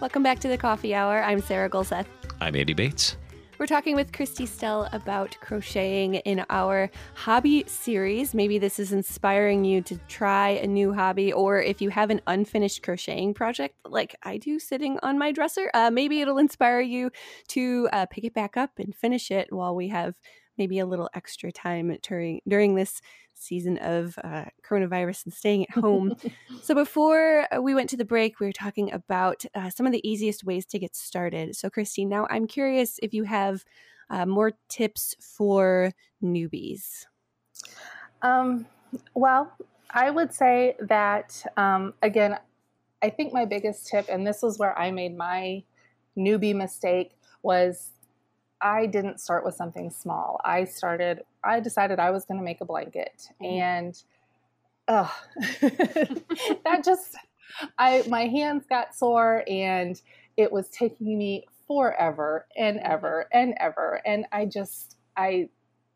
Welcome 0.00 0.22
back 0.22 0.38
to 0.38 0.46
the 0.46 0.56
Coffee 0.56 0.94
Hour. 0.94 1.20
I'm 1.24 1.40
Sarah 1.40 1.68
Golseth. 1.68 2.06
I'm 2.40 2.54
Andy 2.54 2.74
Bates. 2.74 3.16
We're 3.58 3.66
talking 3.66 3.96
with 3.96 4.12
Kristi 4.12 4.46
Stell 4.46 4.88
about 4.92 5.36
crocheting 5.40 6.14
in 6.14 6.46
our 6.48 6.92
hobby 7.14 7.64
series. 7.66 8.32
Maybe 8.32 8.56
this 8.60 8.78
is 8.78 8.92
inspiring 8.92 9.64
you 9.64 9.82
to 9.82 9.98
try 10.06 10.50
a 10.50 10.66
new 10.68 10.92
hobby, 10.92 11.32
or 11.32 11.60
if 11.60 11.82
you 11.82 11.90
have 11.90 12.10
an 12.10 12.20
unfinished 12.28 12.84
crocheting 12.84 13.34
project 13.34 13.74
like 13.84 14.14
I 14.22 14.36
do 14.36 14.60
sitting 14.60 15.00
on 15.02 15.18
my 15.18 15.32
dresser, 15.32 15.72
uh, 15.74 15.90
maybe 15.90 16.20
it'll 16.20 16.38
inspire 16.38 16.80
you 16.80 17.10
to 17.48 17.88
uh, 17.92 18.06
pick 18.06 18.22
it 18.22 18.32
back 18.32 18.56
up 18.56 18.78
and 18.78 18.94
finish 18.94 19.32
it 19.32 19.52
while 19.52 19.74
we 19.74 19.88
have 19.88 20.14
maybe 20.58 20.78
a 20.78 20.86
little 20.86 21.08
extra 21.14 21.50
time 21.52 21.96
during 22.02 22.40
during 22.46 22.74
this 22.74 23.00
season 23.34 23.78
of 23.78 24.18
uh, 24.24 24.46
coronavirus 24.68 25.26
and 25.26 25.32
staying 25.32 25.64
at 25.64 25.70
home. 25.82 26.16
so, 26.62 26.74
before 26.74 27.46
uh, 27.54 27.62
we 27.62 27.74
went 27.74 27.88
to 27.90 27.96
the 27.96 28.04
break, 28.04 28.40
we 28.40 28.46
were 28.46 28.52
talking 28.52 28.92
about 28.92 29.44
uh, 29.54 29.70
some 29.70 29.86
of 29.86 29.92
the 29.92 30.06
easiest 30.08 30.44
ways 30.44 30.66
to 30.66 30.78
get 30.78 30.96
started. 30.96 31.56
So, 31.56 31.70
Christine, 31.70 32.08
now 32.08 32.26
I'm 32.30 32.46
curious 32.46 32.98
if 33.02 33.14
you 33.14 33.24
have 33.24 33.64
uh, 34.10 34.26
more 34.26 34.52
tips 34.68 35.14
for 35.20 35.92
newbies? 36.22 37.06
Um, 38.22 38.66
well, 39.14 39.52
I 39.90 40.10
would 40.10 40.32
say 40.32 40.76
that, 40.80 41.44
um, 41.56 41.94
again, 42.02 42.38
I 43.02 43.10
think 43.10 43.32
my 43.32 43.44
biggest 43.44 43.86
tip, 43.86 44.06
and 44.08 44.26
this 44.26 44.42
was 44.42 44.58
where 44.58 44.76
I 44.78 44.90
made 44.90 45.16
my 45.16 45.62
newbie 46.16 46.54
mistake, 46.54 47.12
was 47.42 47.90
I 48.60 48.86
didn't 48.86 49.20
start 49.20 49.44
with 49.44 49.54
something 49.54 49.90
small. 49.90 50.40
I 50.44 50.64
started, 50.64 51.22
I 51.44 51.60
decided 51.60 51.98
I 51.98 52.10
was 52.10 52.24
going 52.24 52.38
to 52.38 52.44
make 52.44 52.60
a 52.60 52.64
blanket. 52.64 53.30
Mm-hmm. 53.42 53.44
And 53.44 54.02
oh, 54.88 55.14
that 55.60 56.82
just, 56.84 57.16
I, 57.78 58.04
my 58.08 58.26
hands 58.26 58.64
got 58.68 58.94
sore 58.94 59.44
and 59.48 60.00
it 60.36 60.50
was 60.50 60.68
taking 60.68 61.18
me 61.18 61.46
forever 61.66 62.46
and 62.56 62.78
ever 62.80 63.28
and 63.32 63.54
ever. 63.58 64.00
And 64.04 64.26
I 64.32 64.46
just, 64.46 64.96
I 65.16 65.48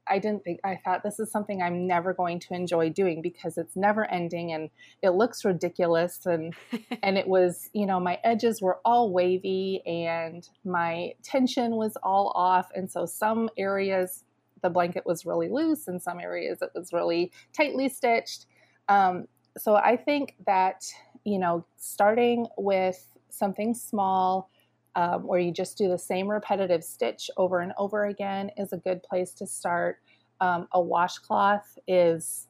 I 0.09 0.19
didn't 0.19 0.45
think 0.45 0.61
I 0.65 0.81
thought 0.85 1.03
this 1.03 1.21
is 1.21 1.31
something 1.31 1.63
I'm 1.63 1.87
never 1.87 2.13
going 2.13 2.41
to 2.41 2.55
enjoy 2.55 2.91
doing 2.91 3.23
because 3.23 3.57
it's 3.57 3.77
never 3.77 4.11
ending 4.11 4.53
and 4.53 4.71
it 5.03 5.11
looks 5.11 5.45
ridiculous 5.45 6.27
and 6.27 6.55
and 7.03 7.17
it 7.17 7.27
was, 7.29 7.71
you 7.73 7.87
know, 7.87 8.01
my 8.01 8.19
edges 8.25 8.61
were 8.61 8.81
all 8.85 9.13
wavy 9.13 9.83
and 9.87 10.49
my 10.65 11.15
tension 11.23 11.77
was 11.77 11.97
all 12.03 12.33
off 12.35 12.71
and 12.75 12.91
so 12.91 13.07
some 13.07 13.49
areas 13.57 14.25
the 14.63 14.71
blanket 14.71 15.05
was 15.05 15.27
really 15.27 15.49
loose 15.49 15.89
and 15.89 16.01
some 16.01 16.21
areas 16.21 16.63
it 16.63 16.71
was 16.75 16.93
really 16.93 17.33
tightly 17.53 17.89
stitched. 17.89 18.47
Um, 18.89 19.27
so 19.59 19.77
I 19.77 19.97
think 19.97 20.37
that, 20.47 20.85
you 21.25 21.39
know, 21.39 21.65
starting 21.77 22.47
with 22.57 23.07
something 23.29 23.75
small 23.75 24.51
um, 24.95 25.27
where 25.27 25.41
you 25.41 25.53
just 25.53 25.79
do 25.79 25.89
the 25.89 25.99
same 25.99 26.29
repetitive 26.29 26.85
stitch 26.85 27.31
over 27.37 27.61
and 27.61 27.73
over 27.79 28.07
again 28.07 28.51
is 28.57 28.73
a 28.73 28.77
good 28.77 29.03
place 29.03 29.33
to 29.35 29.47
start. 29.47 29.99
Um, 30.41 30.69
a 30.73 30.81
washcloth 30.81 31.79
is, 31.87 32.49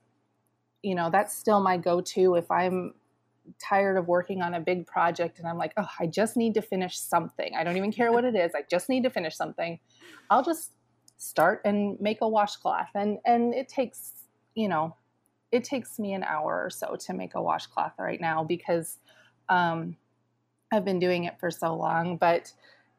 you 0.83 0.95
know, 0.95 1.11
that's 1.11 1.37
still 1.37 1.61
my 1.61 1.77
go 1.77 2.01
to 2.01 2.35
if 2.35 2.51
I'm 2.51 2.95
tired 3.59 3.97
of 3.97 4.09
working 4.09 4.43
on 4.43 4.55
a 4.55 4.61
big 4.61 4.87
project 4.87 5.39
and 5.39 5.49
I'm 5.49 5.59
like, 5.59 5.73
oh, 5.77 5.89
I 5.99 6.07
just 6.07 6.37
need 6.37 6.55
to 6.55 6.63
finish 6.63 6.99
something. 6.99 7.55
I 7.57 7.65
don't 7.65 7.77
even 7.77 7.93
care 7.93 8.13
what 8.13 8.25
it 8.25 8.35
is. 8.35 8.53
I 8.55 8.63
just 8.71 8.89
need 8.89 9.03
to 9.05 9.11
finish 9.11 9.37
something. 9.37 9.79
I'll 10.31 10.45
just 10.45 10.73
start 11.19 11.61
and 11.65 12.01
make 12.01 12.21
a 12.21 12.29
washcloth. 12.29 12.89
And 12.95 13.19
and 13.25 13.55
it 13.55 13.69
takes, 13.69 14.25
you 14.55 14.69
know, 14.69 14.97
it 15.53 15.65
takes 15.65 15.99
me 15.99 16.15
an 16.15 16.25
hour 16.25 16.65
or 16.65 16.71
so 16.71 16.97
to 16.97 17.13
make 17.13 17.35
a 17.35 17.43
washcloth 17.43 17.93
right 17.99 18.21
now 18.21 18.43
because 18.43 18.99
um, 19.49 19.97
I've 20.73 20.85
been 20.85 20.99
doing 20.99 21.25
it 21.25 21.39
for 21.39 21.51
so 21.51 21.75
long. 21.77 22.17
But, 22.17 22.53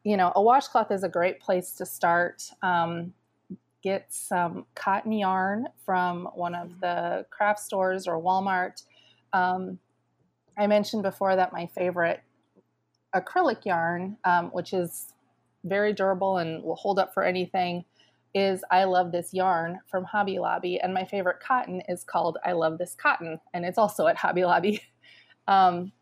you 0.04 0.16
know, 0.16 0.32
a 0.36 0.42
washcloth 0.42 0.90
is 0.90 1.02
a 1.02 1.08
great 1.08 1.40
place 1.40 1.72
to 1.72 1.84
start. 1.84 2.48
Um, 2.62 3.12
get 3.82 4.06
some 4.08 4.64
cotton 4.74 5.12
yarn 5.12 5.66
from 5.84 6.28
one 6.34 6.54
of 6.54 6.80
the 6.80 7.26
craft 7.30 7.60
stores 7.60 8.06
or 8.06 8.22
Walmart. 8.22 8.82
Um, 9.32 9.78
I 10.56 10.66
mentioned 10.68 11.02
before 11.02 11.36
that 11.36 11.52
my 11.52 11.66
favorite 11.66 12.22
acrylic 13.14 13.64
yarn, 13.64 14.16
um, 14.24 14.50
which 14.50 14.72
is 14.72 15.12
very 15.64 15.92
durable 15.92 16.38
and 16.38 16.62
will 16.62 16.76
hold 16.76 16.98
up 16.98 17.12
for 17.12 17.24
anything, 17.24 17.84
is 18.34 18.64
I 18.70 18.84
Love 18.84 19.12
This 19.12 19.34
Yarn 19.34 19.80
from 19.90 20.04
Hobby 20.04 20.38
Lobby. 20.38 20.80
And 20.80 20.94
my 20.94 21.04
favorite 21.04 21.40
cotton 21.40 21.82
is 21.88 22.04
called 22.04 22.38
I 22.44 22.52
Love 22.52 22.78
This 22.78 22.96
Cotton, 23.00 23.38
and 23.52 23.64
it's 23.64 23.78
also 23.78 24.06
at 24.06 24.16
Hobby 24.16 24.44
Lobby. 24.44 24.80
Um, 25.46 25.92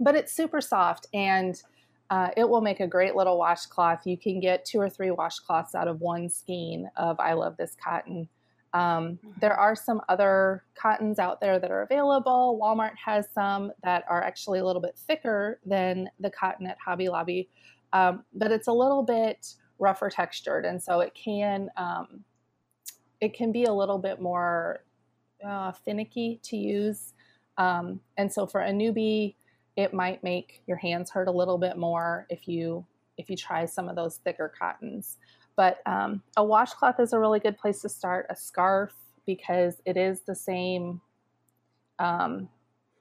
but 0.00 0.14
it's 0.14 0.32
super 0.32 0.60
soft 0.60 1.06
and 1.14 1.62
uh, 2.10 2.28
it 2.36 2.48
will 2.48 2.60
make 2.60 2.80
a 2.80 2.86
great 2.86 3.16
little 3.16 3.38
washcloth. 3.38 4.06
You 4.06 4.16
can 4.16 4.38
get 4.40 4.64
two 4.64 4.78
or 4.78 4.90
three 4.90 5.08
washcloths 5.08 5.74
out 5.74 5.88
of 5.88 6.00
one 6.00 6.28
skein 6.28 6.90
of 6.96 7.18
I 7.18 7.32
Love 7.32 7.56
This 7.56 7.76
Cotton. 7.82 8.28
Um, 8.74 9.18
mm-hmm. 9.24 9.30
there 9.40 9.54
are 9.54 9.76
some 9.76 10.02
other 10.08 10.64
cottons 10.74 11.18
out 11.18 11.40
there 11.40 11.58
that 11.58 11.70
are 11.70 11.82
available. 11.82 12.58
Walmart 12.60 12.96
has 13.02 13.28
some 13.32 13.72
that 13.84 14.04
are 14.08 14.22
actually 14.22 14.58
a 14.58 14.64
little 14.64 14.82
bit 14.82 14.98
thicker 14.98 15.60
than 15.64 16.10
the 16.18 16.30
cotton 16.30 16.66
at 16.66 16.76
Hobby 16.84 17.08
Lobby, 17.08 17.48
um, 17.92 18.24
but 18.34 18.50
it's 18.50 18.66
a 18.66 18.72
little 18.72 19.02
bit 19.02 19.54
rougher 19.78 20.10
textured, 20.10 20.64
and 20.64 20.82
so 20.82 21.00
it 21.00 21.14
can 21.14 21.70
um, 21.76 22.24
it 23.20 23.32
can 23.32 23.52
be 23.52 23.64
a 23.64 23.72
little 23.72 23.98
bit 23.98 24.20
more 24.20 24.84
uh, 25.46 25.70
finicky 25.70 26.40
to 26.42 26.56
use. 26.56 27.14
Um, 27.56 28.00
and 28.16 28.32
so 28.32 28.46
for 28.46 28.60
a 28.60 28.72
newbie, 28.72 29.36
it 29.76 29.92
might 29.92 30.22
make 30.22 30.62
your 30.66 30.76
hands 30.76 31.10
hurt 31.10 31.28
a 31.28 31.32
little 31.32 31.58
bit 31.58 31.76
more 31.76 32.26
if 32.30 32.46
you 32.46 32.84
if 33.16 33.30
you 33.30 33.36
try 33.36 33.64
some 33.64 33.88
of 33.88 33.96
those 33.96 34.16
thicker 34.18 34.52
cottons. 34.58 35.18
But 35.56 35.78
um, 35.86 36.22
a 36.36 36.44
washcloth 36.44 36.98
is 36.98 37.12
a 37.12 37.18
really 37.18 37.38
good 37.38 37.56
place 37.56 37.80
to 37.82 37.88
start. 37.88 38.26
A 38.28 38.36
scarf 38.36 38.92
because 39.24 39.80
it 39.84 39.96
is 39.96 40.22
the 40.22 40.34
same 40.34 41.00
um, 41.98 42.48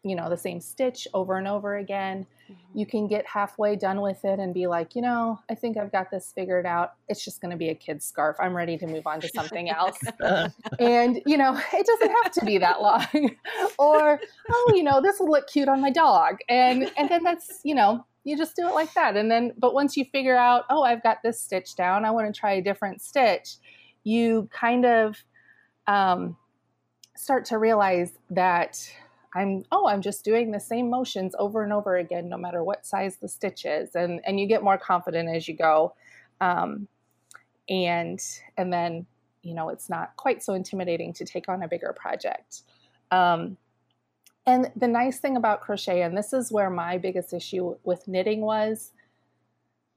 you 0.03 0.15
know 0.15 0.29
the 0.29 0.37
same 0.37 0.59
stitch 0.59 1.07
over 1.13 1.37
and 1.37 1.47
over 1.47 1.77
again. 1.77 2.25
Mm-hmm. 2.43 2.77
you 2.77 2.85
can 2.85 3.07
get 3.07 3.25
halfway 3.25 3.77
done 3.77 4.01
with 4.01 4.25
it 4.25 4.37
and 4.37 4.53
be 4.53 4.67
like 4.67 4.97
you 4.97 5.01
know 5.01 5.39
i 5.49 5.55
think 5.55 5.77
i've 5.77 5.93
got 5.93 6.11
this 6.11 6.33
figured 6.35 6.65
out. 6.65 6.93
It's 7.07 7.23
just 7.23 7.39
going 7.39 7.51
to 7.51 7.57
be 7.57 7.69
a 7.69 7.75
kid's 7.75 8.05
scarf. 8.05 8.35
I'm 8.39 8.53
ready 8.53 8.77
to 8.77 8.85
move 8.85 9.07
on 9.07 9.21
to 9.21 9.29
something 9.29 9.69
else. 9.69 9.97
And 10.79 11.21
you 11.25 11.37
know 11.37 11.57
it 11.73 11.85
doesn't 11.85 12.15
have 12.23 12.31
to 12.33 12.45
be 12.45 12.57
that 12.57 12.81
long. 12.81 13.05
Or 13.79 14.19
oh 14.51 14.71
you 14.75 14.83
know 14.83 15.01
this 15.01 15.19
will 15.19 15.31
look 15.31 15.47
cute 15.47 15.69
on 15.69 15.81
my 15.81 15.91
dog. 15.91 16.39
And 16.49 16.91
and 16.97 17.09
then 17.09 17.23
that's 17.23 17.61
you 17.63 17.75
know 17.75 18.05
you 18.25 18.37
just 18.37 18.55
do 18.55 18.67
it 18.67 18.73
like 18.73 18.93
that. 18.93 19.15
And 19.15 19.31
then 19.31 19.53
but 19.57 19.73
once 19.73 19.95
you 19.95 20.05
figure 20.11 20.35
out 20.35 20.65
oh 20.69 20.83
i've 20.83 21.01
got 21.01 21.17
this 21.23 21.39
stitch 21.39 21.75
down. 21.75 22.03
I 22.03 22.11
want 22.11 22.33
to 22.33 22.37
try 22.37 22.53
a 22.53 22.61
different 22.61 23.01
stitch 23.01 23.57
you 24.03 24.49
kind 24.51 24.85
of 24.85 25.23
um, 25.87 26.37
start 27.15 27.45
to 27.45 27.57
realize 27.57 28.11
that 28.29 28.91
I'm 29.35 29.63
oh 29.71 29.87
I'm 29.87 30.01
just 30.01 30.23
doing 30.23 30.51
the 30.51 30.59
same 30.59 30.89
motions 30.89 31.35
over 31.39 31.63
and 31.63 31.73
over 31.73 31.97
again 31.97 32.29
no 32.29 32.37
matter 32.37 32.63
what 32.63 32.85
size 32.85 33.17
the 33.17 33.27
stitch 33.27 33.65
is. 33.65 33.95
And 33.95 34.21
and 34.25 34.39
you 34.39 34.47
get 34.47 34.63
more 34.63 34.77
confident 34.77 35.29
as 35.29 35.47
you 35.47 35.55
go. 35.55 35.95
Um, 36.41 36.87
and 37.69 38.19
and 38.57 38.71
then 38.71 39.05
you 39.41 39.53
know 39.53 39.69
it's 39.69 39.89
not 39.89 40.15
quite 40.17 40.43
so 40.43 40.53
intimidating 40.53 41.13
to 41.13 41.25
take 41.25 41.49
on 41.49 41.63
a 41.63 41.67
bigger 41.67 41.93
project. 41.93 42.61
Um, 43.11 43.57
and 44.45 44.71
the 44.75 44.87
nice 44.87 45.19
thing 45.19 45.37
about 45.37 45.61
crochet 45.61 46.01
and 46.01 46.17
this 46.17 46.33
is 46.33 46.51
where 46.51 46.69
my 46.69 46.97
biggest 46.97 47.33
issue 47.33 47.75
with 47.83 48.07
knitting 48.07 48.41
was 48.41 48.91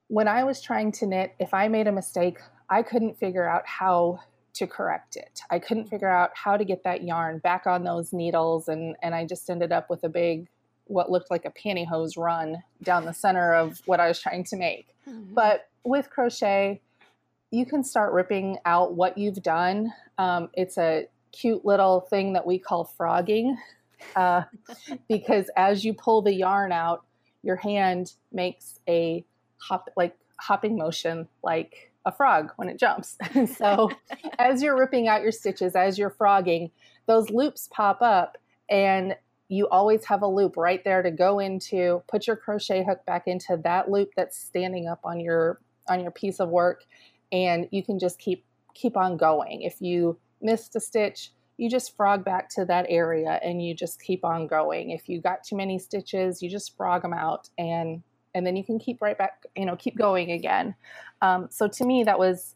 when 0.09 0.29
I 0.29 0.45
was 0.45 0.61
trying 0.61 0.93
to 0.93 1.07
knit 1.07 1.35
if 1.41 1.53
I 1.53 1.69
made 1.69 1.89
a 1.89 1.93
mistake 1.93 2.39
I 2.69 2.83
couldn't 2.83 3.19
figure 3.19 3.49
out 3.49 3.67
how 3.67 4.21
to 4.57 4.67
correct 4.67 5.17
it. 5.17 5.41
I 5.51 5.59
couldn't 5.59 5.89
figure 5.89 6.09
out 6.09 6.31
how 6.35 6.57
to 6.57 6.65
get 6.65 6.85
that 6.85 7.05
yarn 7.05 7.39
back 7.39 7.67
on 7.67 7.85
those 7.85 8.13
needles, 8.13 8.69
and, 8.69 8.97
and 9.03 9.15
I 9.15 9.25
just 9.25 9.49
ended 9.51 9.73
up 9.73 9.91
with 9.91 10.05
a 10.05 10.09
big, 10.09 10.49
what 10.85 11.11
looked 11.11 11.31
like 11.31 11.45
a 11.45 11.51
pantyhose 11.51 12.17
run 12.17 12.63
down 12.83 13.05
the 13.05 13.13
center 13.13 13.55
of 13.55 13.81
what 13.87 14.01
I 14.01 14.09
was 14.09 14.21
trying 14.21 14.45
to 14.45 14.57
make. 14.57 14.89
Mm-hmm. 15.09 15.35
But 15.35 15.69
with 15.85 16.11
crochet, 16.11 16.81
you 17.51 17.67
can 17.67 17.85
start 17.85 18.13
ripping 18.13 18.59
out 18.65 18.95
what 18.95 19.17
you've 19.17 19.43
done. 19.43 19.93
Um, 20.19 20.51
it's 20.55 20.79
a 20.79 21.07
cute 21.33 21.65
little 21.65 22.01
thing 22.01 22.33
that 22.33 22.47
we 22.47 22.59
call 22.59 22.85
frogging 22.85 23.57
uh, 24.15 24.43
because 25.09 25.51
as 25.57 25.85
you 25.85 25.95
pull 25.95 26.23
the 26.23 26.35
yarn 26.35 26.73
out, 26.73 27.05
your 27.43 27.57
hand 27.57 28.13
makes 28.33 28.81
a 28.89 29.25
hop 29.59 29.89
like 29.97 30.17
hopping 30.39 30.77
motion 30.77 31.29
like 31.43 31.93
a 32.07 32.13
frog 32.13 32.53
when 32.57 32.69
it 32.69 32.79
jumps. 32.79 33.19
so 33.57 33.91
as 34.39 34.63
you're 34.63 34.79
ripping 34.79 35.09
out 35.09 35.23
your 35.23 35.33
stitches, 35.33 35.77
as 35.77 35.99
you're 35.99 36.11
frogging, 36.11 36.71
those 37.07 37.29
loops 37.29 37.69
pop 37.71 38.01
up 38.01 38.39
and 38.71 39.17
you 39.49 39.69
always 39.69 40.05
have 40.05 40.23
a 40.23 40.27
loop 40.27 40.57
right 40.57 40.83
there 40.85 41.03
to 41.03 41.11
go 41.11 41.39
into 41.39 42.03
put 42.09 42.27
your 42.27 42.37
crochet 42.37 42.85
hook 42.85 43.05
back 43.07 43.25
into 43.27 43.57
that 43.63 43.91
loop 43.91 44.11
that's 44.17 44.37
standing 44.37 44.89
up 44.89 45.01
on 45.05 45.21
your 45.21 45.61
on 45.89 46.01
your 46.01 46.11
piece 46.11 46.41
of 46.41 46.49
work 46.49 46.85
and 47.31 47.69
you 47.71 47.85
can 47.85 47.99
just 47.99 48.19
keep 48.19 48.45
keep 48.75 48.97
on 48.97 49.17
going 49.17 49.63
if 49.63 49.81
you 49.81 50.19
missed 50.43 50.75
a 50.75 50.81
stitch 50.81 51.31
you 51.59 51.71
just 51.71 51.97
frog 51.97 52.25
back 52.25 52.49
to 52.49 52.65
that 52.65 52.87
area 52.89 53.39
and 53.43 53.65
you 53.65 53.73
just 53.73 54.03
keep 54.03 54.25
on 54.25 54.49
going 54.49 54.91
if 54.91 55.09
you 55.09 55.21
got 55.21 55.45
too 55.45 55.57
many 55.57 55.79
stitches 55.79 56.43
you 56.43 56.51
just 56.51 56.77
frog 56.77 57.03
them 57.03 57.15
out 57.15 57.49
and 57.57 58.03
and 58.37 58.47
then 58.47 58.55
you 58.55 58.63
can 58.63 58.79
keep 58.79 59.01
right 59.01 59.17
back, 59.17 59.47
you 59.57 59.65
know, 59.65 59.77
keep 59.77 59.97
going 59.97 60.31
again. 60.31 60.75
Um, 61.23 61.49
so 61.51 61.69
to 61.69 61.85
me, 61.87 62.05
that 62.05 62.19
was 62.19 62.55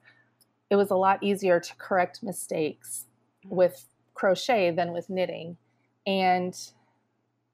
it 0.69 0.77
was 0.77 0.91
a 0.91 0.95
lot 0.95 1.23
easier 1.23 1.59
to 1.59 1.75
correct 1.77 2.23
mistakes 2.23 3.07
with 3.47 3.87
crochet 4.13 4.71
than 4.73 4.93
with 4.93 5.09
knitting. 5.09 5.57
And 6.07 6.55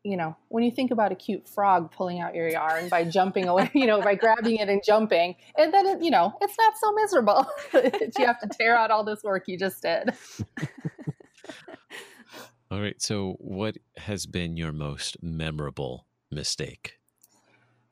you 0.02 0.16
know, 0.16 0.36
when 0.48 0.64
you 0.64 0.72
think 0.72 0.90
about 0.90 1.12
a 1.12 1.14
cute 1.14 1.48
frog 1.48 1.92
pulling 1.92 2.20
out 2.20 2.34
your 2.34 2.48
yarn 2.48 2.88
by 2.88 3.04
jumping 3.04 3.46
away, 3.48 3.70
you 3.74 3.86
know, 3.86 4.00
by 4.00 4.14
grabbing 4.22 4.56
it 4.56 4.68
and 4.68 4.82
jumping, 4.84 5.36
and 5.56 5.72
then 5.72 5.86
it, 5.86 6.02
you 6.02 6.10
know, 6.10 6.32
it's 6.40 6.56
not 6.58 6.74
so 6.78 6.92
miserable 6.92 7.46
that 7.72 8.12
you 8.18 8.26
have 8.26 8.40
to 8.40 8.48
tear 8.48 8.76
out 8.76 8.90
all 8.90 9.04
this 9.04 9.22
work 9.22 9.44
you 9.46 9.56
just 9.56 9.82
did. 9.82 10.10
all 12.72 12.80
right. 12.80 13.00
So, 13.00 13.36
what 13.38 13.76
has 13.98 14.26
been 14.26 14.56
your 14.56 14.72
most 14.72 15.22
memorable 15.22 16.06
mistake? 16.30 16.98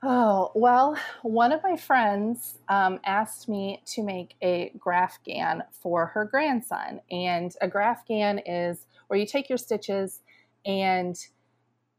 Oh, 0.07 0.53
well, 0.55 0.99
one 1.23 1.51
of 1.51 1.63
my 1.63 1.79
friends 1.79 2.59
um, 2.69 3.01
asked 3.07 3.49
me 3.49 3.81
to 3.87 4.03
make 4.03 4.35
a 4.43 4.71
GraphGan 4.79 5.63
for 5.73 6.05
her 6.07 6.27
grandson. 6.27 7.01
And 7.11 7.55
a 7.63 7.69
GraphGan 7.69 8.43
is 8.45 8.87
where 9.07 9.19
you 9.19 9.25
take 9.25 9.49
your 9.49 9.57
stitches 9.57 10.21
and 10.67 11.17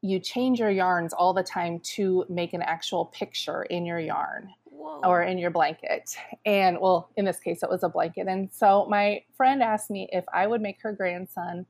you 0.02 0.20
change 0.20 0.60
your 0.60 0.70
yarns 0.70 1.14
all 1.14 1.34
the 1.34 1.42
time 1.42 1.80
to 1.80 2.26
make 2.30 2.54
an 2.54 2.62
actual 2.62 3.06
picture 3.06 3.64
in 3.64 3.88
your 3.88 4.00
yarn 4.00 4.52
Whoa. 4.66 5.02
or 5.04 5.24
in 5.24 5.40
your 5.40 5.50
blanket. 5.50 6.16
And 6.46 6.80
well, 6.80 7.10
in 7.18 7.26
this 7.26 7.40
case, 7.40 7.64
it 7.64 7.70
was 7.72 7.82
a 7.82 7.90
blanket. 7.90 8.28
And 8.28 8.52
so 8.54 8.86
my 8.88 9.24
friend 9.36 9.64
asked 9.64 9.90
me 9.90 10.08
if 10.12 10.26
I 10.32 10.46
would 10.46 10.62
make 10.62 10.80
her 10.84 10.94
grandson 10.94 11.66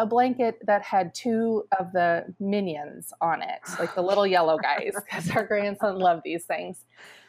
a 0.00 0.06
blanket 0.06 0.58
that 0.66 0.82
had 0.82 1.14
two 1.14 1.64
of 1.78 1.92
the 1.92 2.24
minions 2.40 3.12
on 3.20 3.42
it, 3.42 3.60
like 3.78 3.94
the 3.94 4.00
little 4.00 4.26
yellow 4.26 4.56
guys, 4.56 4.94
because 5.04 5.30
our 5.30 5.46
grandson 5.46 5.98
loved 5.98 6.22
these 6.24 6.44
things. 6.44 6.86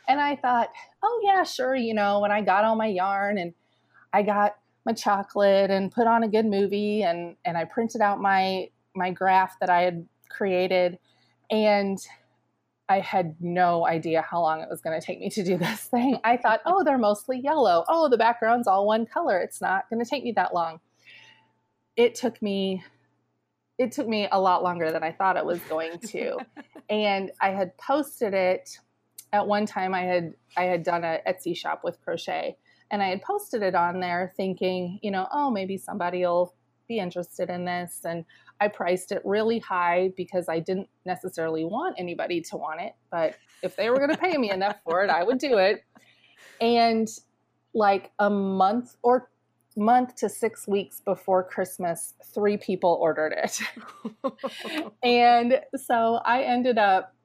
And 0.07 0.21
I 0.21 0.37
thought, 0.37 0.69
oh, 1.03 1.21
yeah, 1.21 1.43
sure. 1.43 1.75
You 1.75 1.93
know, 1.93 2.21
when 2.21 2.31
I 2.31 2.41
got 2.41 2.63
all 2.63 2.77
my 2.77 2.87
yarn 2.87 3.37
and 3.37 3.53
I 4.13 4.23
got 4.23 4.55
my 4.85 4.93
chocolate 4.93 5.69
and 5.69 5.91
put 5.91 6.07
on 6.07 6.23
a 6.23 6.29
good 6.29 6.45
movie 6.45 7.03
and, 7.03 7.35
and 7.43 7.57
I 7.57 7.65
printed 7.65 7.99
out 7.99 8.21
my, 8.21 8.69
my 8.95 9.11
graph 9.11 9.59
that 9.59 9.69
I 9.69 9.81
had 9.81 10.07
created. 10.29 10.97
And 11.51 11.99
I 12.87 13.01
had 13.01 13.35
no 13.41 13.85
idea 13.85 14.21
how 14.21 14.39
long 14.39 14.61
it 14.61 14.69
was 14.69 14.79
going 14.79 14.97
to 14.97 15.05
take 15.05 15.19
me 15.19 15.29
to 15.29 15.43
do 15.43 15.57
this 15.57 15.81
thing. 15.81 16.19
I 16.23 16.37
thought, 16.37 16.61
oh, 16.65 16.85
they're 16.85 16.97
mostly 16.97 17.41
yellow. 17.41 17.83
Oh, 17.89 18.07
the 18.07 18.17
background's 18.17 18.67
all 18.67 18.87
one 18.87 19.05
color. 19.05 19.39
It's 19.39 19.59
not 19.59 19.89
going 19.89 20.01
to 20.01 20.09
take 20.09 20.23
me 20.23 20.31
that 20.37 20.53
long 20.53 20.79
it 21.95 22.15
took 22.15 22.41
me 22.41 22.83
it 23.77 23.91
took 23.91 24.07
me 24.07 24.27
a 24.31 24.39
lot 24.39 24.61
longer 24.61 24.91
than 24.91 25.01
I 25.01 25.11
thought 25.11 25.37
it 25.37 25.45
was 25.45 25.59
going 25.61 25.97
to. 25.97 26.37
and 26.89 27.31
I 27.41 27.49
had 27.49 27.75
posted 27.79 28.35
it 28.35 28.77
at 29.33 29.47
one 29.47 29.65
time 29.65 29.93
I 29.93 30.01
had 30.01 30.33
I 30.55 30.63
had 30.63 30.83
done 30.83 31.03
a 31.03 31.19
Etsy 31.27 31.55
shop 31.55 31.81
with 31.83 31.99
crochet 32.01 32.57
and 32.91 33.01
I 33.01 33.07
had 33.07 33.21
posted 33.21 33.63
it 33.63 33.73
on 33.73 33.99
there 33.99 34.33
thinking, 34.35 34.99
you 35.01 35.11
know, 35.11 35.27
oh, 35.31 35.49
maybe 35.49 35.77
somebody 35.77 36.21
will 36.21 36.53
be 36.87 36.99
interested 36.99 37.49
in 37.49 37.65
this 37.65 38.01
and 38.03 38.25
I 38.59 38.67
priced 38.67 39.11
it 39.11 39.21
really 39.25 39.59
high 39.59 40.11
because 40.15 40.47
I 40.47 40.59
didn't 40.59 40.89
necessarily 41.05 41.65
want 41.65 41.95
anybody 41.97 42.41
to 42.41 42.57
want 42.57 42.81
it, 42.81 42.93
but 43.09 43.35
if 43.63 43.75
they 43.75 43.89
were 43.89 43.97
going 43.97 44.11
to 44.11 44.17
pay 44.17 44.37
me 44.37 44.51
enough 44.51 44.75
for 44.83 45.03
it, 45.03 45.09
I 45.09 45.23
would 45.23 45.39
do 45.39 45.57
it. 45.57 45.83
And 46.59 47.07
like 47.73 48.11
a 48.19 48.29
month 48.29 48.97
or 49.01 49.31
month 49.77 50.15
to 50.15 50.29
six 50.29 50.67
weeks 50.67 50.99
before 50.99 51.43
Christmas, 51.43 52.13
three 52.33 52.57
people 52.57 52.97
ordered 53.01 53.33
it. 53.37 53.59
and 55.03 55.61
so 55.75 56.19
I 56.25 56.43
ended 56.43 56.77
up 56.77 57.15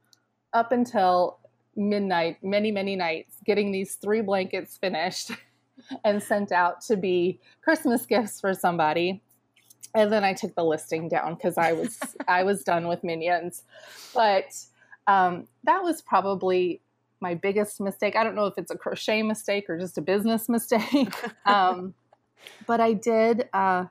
up 0.52 0.72
until 0.72 1.38
midnight, 1.76 2.38
many, 2.42 2.70
many 2.70 2.96
nights, 2.96 3.36
getting 3.44 3.70
these 3.70 3.96
three 3.96 4.22
blankets 4.22 4.76
finished 4.76 5.32
and 6.04 6.22
sent 6.22 6.52
out 6.52 6.80
to 6.82 6.96
be 6.96 7.38
Christmas 7.62 8.06
gifts 8.06 8.40
for 8.40 8.54
somebody. 8.54 9.22
And 9.94 10.12
then 10.12 10.24
I 10.24 10.34
took 10.34 10.54
the 10.54 10.64
listing 10.64 11.08
down 11.08 11.34
because 11.34 11.56
I 11.58 11.72
was 11.72 11.98
I 12.28 12.42
was 12.42 12.64
done 12.64 12.88
with 12.88 13.02
minions. 13.04 13.64
But 14.14 14.54
um, 15.06 15.46
that 15.64 15.82
was 15.82 16.02
probably 16.02 16.80
my 17.20 17.34
biggest 17.34 17.80
mistake. 17.80 18.14
I 18.14 18.24
don't 18.24 18.34
know 18.34 18.46
if 18.46 18.54
it's 18.58 18.70
a 18.70 18.76
crochet 18.76 19.22
mistake 19.22 19.70
or 19.70 19.78
just 19.78 19.96
a 19.96 20.02
business 20.02 20.48
mistake. 20.48 21.14
Um, 21.46 21.94
but 22.66 22.80
I 22.80 22.92
did 22.92 23.48
uh, 23.52 23.86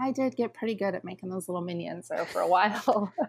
I 0.00 0.12
did 0.12 0.36
get 0.36 0.54
pretty 0.54 0.74
good 0.74 0.94
at 0.94 1.04
making 1.04 1.28
those 1.28 1.48
little 1.48 1.62
minions 1.62 2.08
there 2.08 2.24
for 2.24 2.40
a 2.40 2.48
while. 2.48 3.12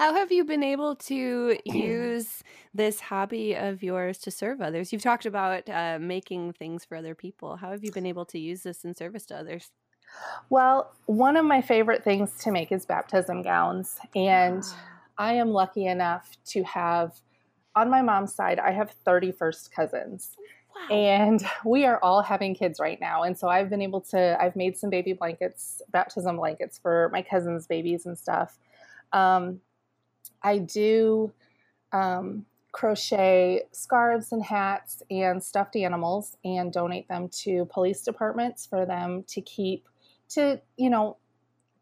How 0.00 0.14
have 0.14 0.32
you 0.32 0.44
been 0.44 0.62
able 0.62 0.96
to 0.96 1.58
use 1.66 2.42
this 2.72 3.00
hobby 3.00 3.54
of 3.54 3.82
yours 3.82 4.16
to 4.20 4.30
serve 4.30 4.62
others? 4.62 4.94
You've 4.94 5.02
talked 5.02 5.26
about 5.26 5.68
uh, 5.68 5.98
making 6.00 6.54
things 6.54 6.86
for 6.86 6.96
other 6.96 7.14
people. 7.14 7.56
How 7.56 7.70
have 7.70 7.84
you 7.84 7.92
been 7.92 8.06
able 8.06 8.24
to 8.26 8.38
use 8.38 8.62
this 8.62 8.82
in 8.82 8.94
service 8.94 9.26
to 9.26 9.36
others? 9.36 9.70
Well, 10.48 10.92
one 11.04 11.36
of 11.36 11.44
my 11.44 11.60
favorite 11.60 12.02
things 12.02 12.32
to 12.38 12.50
make 12.50 12.72
is 12.72 12.86
baptism 12.86 13.42
gowns. 13.42 13.98
And 14.14 14.62
ah. 14.64 15.00
I 15.18 15.34
am 15.34 15.50
lucky 15.50 15.84
enough 15.84 16.34
to 16.46 16.62
have, 16.62 17.20
on 17.76 17.90
my 17.90 18.00
mom's 18.00 18.34
side, 18.34 18.58
I 18.58 18.70
have 18.70 18.92
30 19.04 19.32
first 19.32 19.70
cousins. 19.70 20.36
And 20.88 21.44
we 21.64 21.84
are 21.84 22.02
all 22.02 22.22
having 22.22 22.54
kids 22.54 22.80
right 22.80 23.00
now. 23.00 23.22
And 23.22 23.38
so 23.38 23.48
I've 23.48 23.68
been 23.70 23.82
able 23.82 24.00
to, 24.02 24.36
I've 24.40 24.56
made 24.56 24.76
some 24.76 24.90
baby 24.90 25.12
blankets, 25.12 25.82
baptism 25.90 26.36
blankets 26.36 26.78
for 26.78 27.10
my 27.12 27.22
cousins' 27.22 27.66
babies 27.66 28.06
and 28.06 28.16
stuff. 28.16 28.58
Um, 29.12 29.60
I 30.42 30.58
do 30.58 31.32
um, 31.92 32.46
crochet 32.72 33.62
scarves 33.72 34.32
and 34.32 34.42
hats 34.42 35.02
and 35.10 35.42
stuffed 35.42 35.76
animals 35.76 36.36
and 36.44 36.72
donate 36.72 37.08
them 37.08 37.28
to 37.28 37.66
police 37.66 38.02
departments 38.02 38.66
for 38.66 38.86
them 38.86 39.24
to 39.28 39.40
keep, 39.40 39.88
to, 40.30 40.60
you 40.76 40.90
know, 40.90 41.16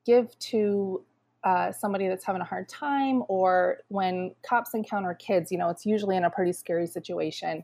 give 0.05 0.39
to 0.39 1.05
uh, 1.45 1.71
somebody 1.71 2.09
that's 2.09 2.25
having 2.25 2.43
a 2.43 2.45
hard 2.45 2.69
time 2.69 3.23
or 3.29 3.79
when 3.89 4.35
cops 4.43 4.75
encounter 4.75 5.15
kids, 5.15 5.53
you 5.53 5.59
know, 5.59 5.69
it's 5.69 5.87
usually 5.87 6.17
in 6.17 6.25
a 6.25 6.31
pretty 6.31 6.53
scary 6.53 6.87
situation. 6.87 7.63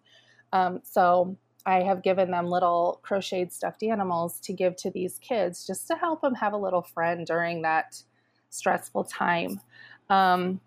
Um, 0.54 0.80
so 0.84 1.36
I 1.66 1.82
have 1.82 2.02
given 2.02 2.30
them 2.30 2.46
little 2.46 3.00
crocheted 3.02 3.52
stuffed 3.52 3.82
animals 3.82 4.38
to 4.40 4.52
give 4.52 4.76
to 4.76 4.90
these 4.90 5.18
kids 5.18 5.66
just 5.66 5.88
to 5.88 5.96
help 5.96 6.20
them 6.20 6.34
have 6.34 6.52
a 6.52 6.56
little 6.56 6.82
friend 6.82 7.26
during 7.26 7.62
that 7.62 8.02
stressful 8.50 9.04
time. 9.04 9.60
Um, 10.08 10.60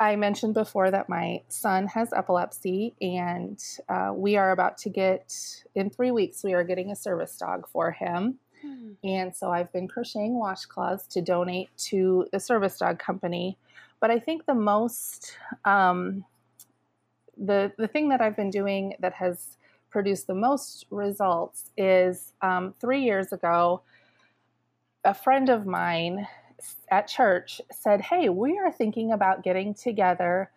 I 0.00 0.16
mentioned 0.16 0.54
before 0.54 0.90
that 0.90 1.08
my 1.08 1.42
son 1.48 1.88
has 1.88 2.12
epilepsy, 2.12 2.94
and 3.02 3.62
uh, 3.88 4.12
we 4.14 4.36
are 4.36 4.52
about 4.52 4.78
to 4.78 4.90
get, 4.90 5.34
in 5.74 5.90
three 5.90 6.12
weeks, 6.12 6.44
we 6.44 6.54
are 6.54 6.64
getting 6.64 6.90
a 6.90 6.96
service 6.96 7.36
dog 7.36 7.68
for 7.68 7.90
him. 7.90 8.38
Hmm. 8.62 8.92
And 9.04 9.34
so 9.34 9.50
I've 9.50 9.72
been 9.72 9.88
crocheting 9.88 10.34
washcloths 10.34 11.08
to 11.08 11.20
donate 11.20 11.68
to 11.88 12.26
the 12.32 12.40
service 12.40 12.78
dog 12.78 13.00
company. 13.00 13.58
But 14.00 14.12
I 14.12 14.20
think 14.20 14.46
the 14.46 14.54
most 14.54 15.36
um, 15.64 16.24
the 17.38 17.72
the 17.78 17.88
thing 17.88 18.08
that 18.10 18.20
I've 18.20 18.36
been 18.36 18.50
doing 18.50 18.94
that 19.00 19.14
has 19.14 19.56
produced 19.90 20.26
the 20.26 20.34
most 20.34 20.86
results 20.90 21.70
is 21.76 22.32
um, 22.42 22.74
three 22.80 23.02
years 23.02 23.32
ago, 23.32 23.82
a 25.04 25.14
friend 25.14 25.48
of 25.48 25.66
mine 25.66 26.26
at 26.90 27.06
church 27.06 27.60
said, 27.70 28.00
"Hey, 28.00 28.28
we 28.28 28.58
are 28.58 28.72
thinking 28.72 29.12
about 29.12 29.42
getting 29.42 29.74
together." 29.74 30.50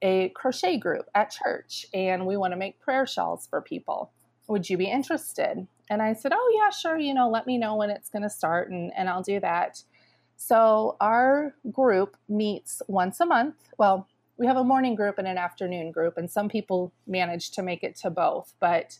A 0.00 0.28
crochet 0.28 0.76
group 0.76 1.08
at 1.16 1.32
church, 1.32 1.84
and 1.92 2.24
we 2.24 2.36
want 2.36 2.52
to 2.52 2.56
make 2.56 2.78
prayer 2.78 3.04
shawls 3.04 3.48
for 3.48 3.60
people. 3.60 4.12
Would 4.46 4.70
you 4.70 4.76
be 4.76 4.84
interested? 4.84 5.66
And 5.90 6.02
I 6.02 6.12
said, 6.12 6.32
Oh, 6.34 6.52
yeah, 6.54 6.70
sure. 6.70 6.98
You 6.98 7.14
know, 7.14 7.28
let 7.28 7.46
me 7.46 7.58
know 7.58 7.76
when 7.76 7.90
it's 7.90 8.08
going 8.08 8.22
to 8.22 8.30
start, 8.30 8.70
and, 8.70 8.92
and 8.96 9.08
I'll 9.08 9.22
do 9.22 9.40
that. 9.40 9.82
So, 10.36 10.96
our 11.00 11.54
group 11.72 12.16
meets 12.28 12.80
once 12.86 13.20
a 13.20 13.26
month. 13.26 13.56
Well, 13.76 14.06
we 14.38 14.46
have 14.46 14.56
a 14.56 14.64
morning 14.64 14.94
group 14.94 15.18
and 15.18 15.26
an 15.26 15.36
afternoon 15.36 15.90
group, 15.90 16.16
and 16.16 16.30
some 16.30 16.48
people 16.48 16.92
manage 17.06 17.50
to 17.52 17.62
make 17.62 17.82
it 17.82 17.96
to 17.96 18.10
both. 18.10 18.54
But 18.60 18.96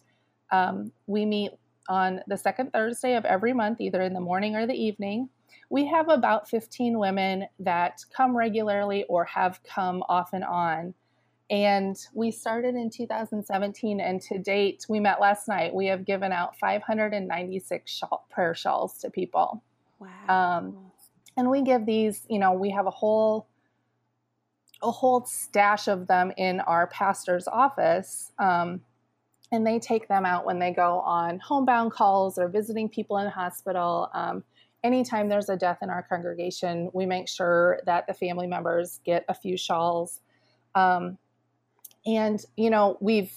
um, 0.50 0.92
we 1.06 1.24
meet 1.24 1.52
on 1.88 2.20
the 2.26 2.36
second 2.36 2.72
Thursday 2.72 3.14
of 3.14 3.24
every 3.24 3.52
month, 3.52 3.80
either 3.80 4.02
in 4.02 4.12
the 4.12 4.20
morning 4.20 4.56
or 4.56 4.66
the 4.66 4.74
evening. 4.74 5.28
We 5.70 5.86
have 5.86 6.08
about 6.08 6.48
15 6.48 6.98
women 6.98 7.46
that 7.60 8.00
come 8.14 8.36
regularly 8.36 9.04
or 9.08 9.24
have 9.26 9.60
come 9.62 10.02
off 10.08 10.32
and 10.32 10.44
on. 10.44 10.94
And 11.50 11.96
we 12.12 12.30
started 12.30 12.74
in 12.74 12.90
2017, 12.90 14.00
and 14.00 14.20
to 14.22 14.38
date, 14.38 14.84
we 14.88 15.00
met 15.00 15.20
last 15.20 15.48
night. 15.48 15.74
We 15.74 15.86
have 15.86 16.04
given 16.04 16.30
out 16.32 16.58
596 16.58 17.90
shawl, 17.90 18.26
prayer 18.28 18.54
shawls 18.54 18.98
to 18.98 19.10
people. 19.10 19.62
Wow. 19.98 20.58
Um, 20.58 20.76
and 21.38 21.48
we 21.48 21.62
give 21.62 21.86
these, 21.86 22.26
you 22.28 22.38
know, 22.38 22.52
we 22.52 22.70
have 22.70 22.86
a 22.86 22.90
whole 22.90 23.46
a 24.82 24.90
whole 24.90 25.24
stash 25.24 25.88
of 25.88 26.06
them 26.06 26.32
in 26.36 26.60
our 26.60 26.86
pastor's 26.88 27.48
office. 27.48 28.32
Um, 28.38 28.80
and 29.50 29.66
they 29.66 29.78
take 29.78 30.08
them 30.08 30.26
out 30.26 30.44
when 30.44 30.58
they 30.58 30.72
go 30.72 31.00
on 31.00 31.38
homebound 31.38 31.92
calls 31.92 32.38
or 32.38 32.48
visiting 32.48 32.88
people 32.88 33.18
in 33.18 33.28
hospital. 33.28 34.10
Um, 34.12 34.44
anytime 34.84 35.28
there's 35.28 35.48
a 35.48 35.56
death 35.56 35.78
in 35.82 35.90
our 35.90 36.02
congregation, 36.02 36.90
we 36.92 37.06
make 37.06 37.28
sure 37.28 37.80
that 37.86 38.06
the 38.06 38.14
family 38.14 38.46
members 38.46 39.00
get 39.04 39.24
a 39.28 39.34
few 39.34 39.56
shawls. 39.56 40.20
Um, 40.74 41.18
and 42.06 42.40
you 42.56 42.70
know, 42.70 42.96
we've 43.00 43.32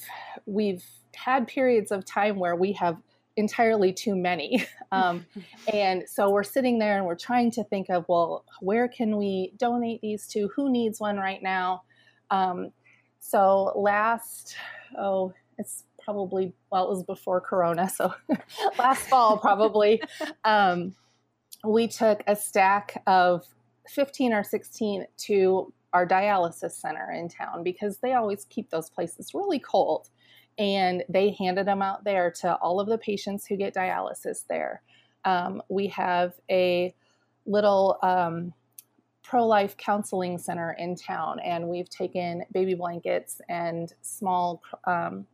we've 0.45 0.83
had 1.15 1.47
periods 1.47 1.91
of 1.91 2.05
time 2.05 2.39
where 2.39 2.55
we 2.55 2.73
have 2.73 2.97
entirely 3.37 3.93
too 3.93 4.15
many. 4.15 4.65
Um, 4.93 5.25
and 5.71 6.03
so 6.05 6.29
we're 6.29 6.43
sitting 6.43 6.77
there 6.77 6.97
and 6.97 7.05
we're 7.05 7.15
trying 7.15 7.49
to 7.51 7.63
think 7.63 7.89
of, 7.89 8.03
well, 8.09 8.43
where 8.59 8.89
can 8.89 9.15
we 9.15 9.53
donate 9.55 10.01
these 10.01 10.27
to? 10.33 10.49
Who 10.53 10.69
needs 10.69 10.99
one 10.99 11.15
right 11.15 11.41
now? 11.41 11.83
Um, 12.29 12.73
so 13.21 13.71
last, 13.77 14.57
oh, 14.99 15.31
it's 15.57 15.85
probably, 16.03 16.51
well, 16.73 16.83
it 16.83 16.89
was 16.89 17.03
before 17.03 17.39
Corona. 17.39 17.89
So 17.89 18.13
last 18.77 19.07
fall, 19.07 19.37
probably, 19.37 20.01
um, 20.43 20.93
we 21.63 21.87
took 21.87 22.21
a 22.27 22.35
stack 22.35 23.01
of 23.07 23.45
15 23.87 24.33
or 24.33 24.43
16 24.43 25.05
to 25.19 25.73
our 25.93 26.07
dialysis 26.07 26.71
center 26.71 27.11
in 27.11 27.27
town 27.29 27.63
because 27.63 27.97
they 27.99 28.13
always 28.13 28.45
keep 28.45 28.69
those 28.69 28.89
places 28.89 29.33
really 29.33 29.59
cold. 29.59 30.09
And 30.57 31.03
they 31.09 31.31
handed 31.31 31.65
them 31.65 31.81
out 31.81 32.03
there 32.03 32.31
to 32.41 32.55
all 32.55 32.79
of 32.79 32.87
the 32.87 32.97
patients 32.97 33.45
who 33.45 33.55
get 33.55 33.73
dialysis 33.73 34.45
there. 34.47 34.81
Um, 35.25 35.61
we 35.69 35.87
have 35.87 36.33
a 36.49 36.93
little 37.45 37.97
um, 38.03 38.53
pro 39.23 39.45
life 39.45 39.77
counseling 39.77 40.37
center 40.37 40.75
in 40.77 40.95
town, 40.95 41.39
and 41.39 41.67
we've 41.67 41.89
taken 41.89 42.43
baby 42.51 42.73
blankets 42.73 43.39
and 43.49 43.93
small 44.01 44.61
um, 44.85 45.25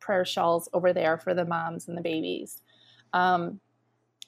prayer 0.00 0.24
shawls 0.24 0.68
over 0.72 0.92
there 0.92 1.16
for 1.16 1.34
the 1.34 1.44
moms 1.44 1.88
and 1.88 1.96
the 1.96 2.02
babies. 2.02 2.60
Um, 3.12 3.60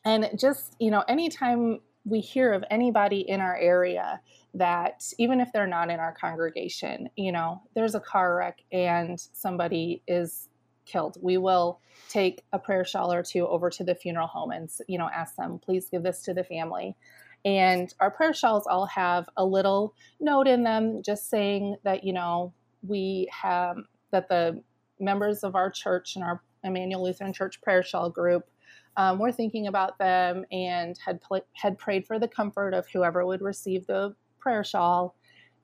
and 0.05 0.31
just, 0.39 0.77
you 0.79 0.91
know, 0.91 1.03
anytime 1.09 1.81
we 2.05 2.21
hear 2.21 2.53
of 2.53 2.65
anybody 2.71 3.29
in 3.29 3.41
our 3.41 3.57
area 3.57 4.21
that, 4.59 5.05
even 5.19 5.41
if 5.41 5.53
they're 5.53 5.67
not 5.67 5.91
in 5.91 6.01
our 6.01 6.13
congregation, 6.13 7.09
you 7.17 7.33
know, 7.33 7.63
there's 7.75 7.95
a 7.95 8.01
car 8.01 8.37
wreck 8.37 8.59
and 8.73 9.19
somebody 9.33 10.03
is 10.07 10.49
killed, 10.85 11.17
we 11.21 11.37
will 11.37 11.81
take 12.09 12.43
a 12.53 12.59
prayer 12.59 12.85
shawl 12.85 13.13
or 13.13 13.23
two 13.23 13.47
over 13.47 13.71
to 13.71 13.85
the 13.85 13.95
funeral 13.95 14.27
home 14.27 14.51
and, 14.51 14.71
you 14.89 14.99
know, 14.99 15.11
ask 15.15 15.37
them, 15.37 15.59
please 15.59 15.89
give 15.91 16.03
this 16.03 16.23
to 16.23 16.35
the 16.35 16.45
family. 16.45 16.97
And 17.45 17.93
our 18.01 18.11
prayer 18.11 18.35
shawls 18.35 18.67
all 18.67 18.87
have 18.87 19.29
a 19.37 19.45
little 19.45 19.95
note 20.21 20.49
in 20.49 20.65
them 20.65 21.03
just 21.03 21.31
saying 21.31 21.77
that, 21.85 22.05
you 22.05 22.13
know, 22.13 22.53
we 22.87 23.29
have 23.33 23.77
that 24.11 24.29
the 24.29 24.63
members 24.99 25.45
of 25.45 25.55
our 25.55 25.71
church 25.71 26.17
and 26.17 26.25
our 26.25 26.43
Emmanuel 26.65 27.05
Lutheran 27.05 27.33
Church 27.33 27.61
prayer 27.61 27.83
shawl 27.83 28.11
group 28.11 28.49
um, 28.97 29.19
we're 29.19 29.33
thinking 29.33 29.67
about 29.67 29.99
them 29.99 30.45
and 30.51 30.99
had 31.05 31.21
pl- 31.21 31.47
had 31.53 31.79
prayed 31.79 32.07
for 32.07 32.19
the 32.19 32.29
comfort 32.29 32.73
of 32.73 32.87
whoever 32.89 33.27
would 33.27 33.43
receive 33.43 33.87
the 33.87 34.15
prayer 34.39 34.65
shawl, 34.65 35.15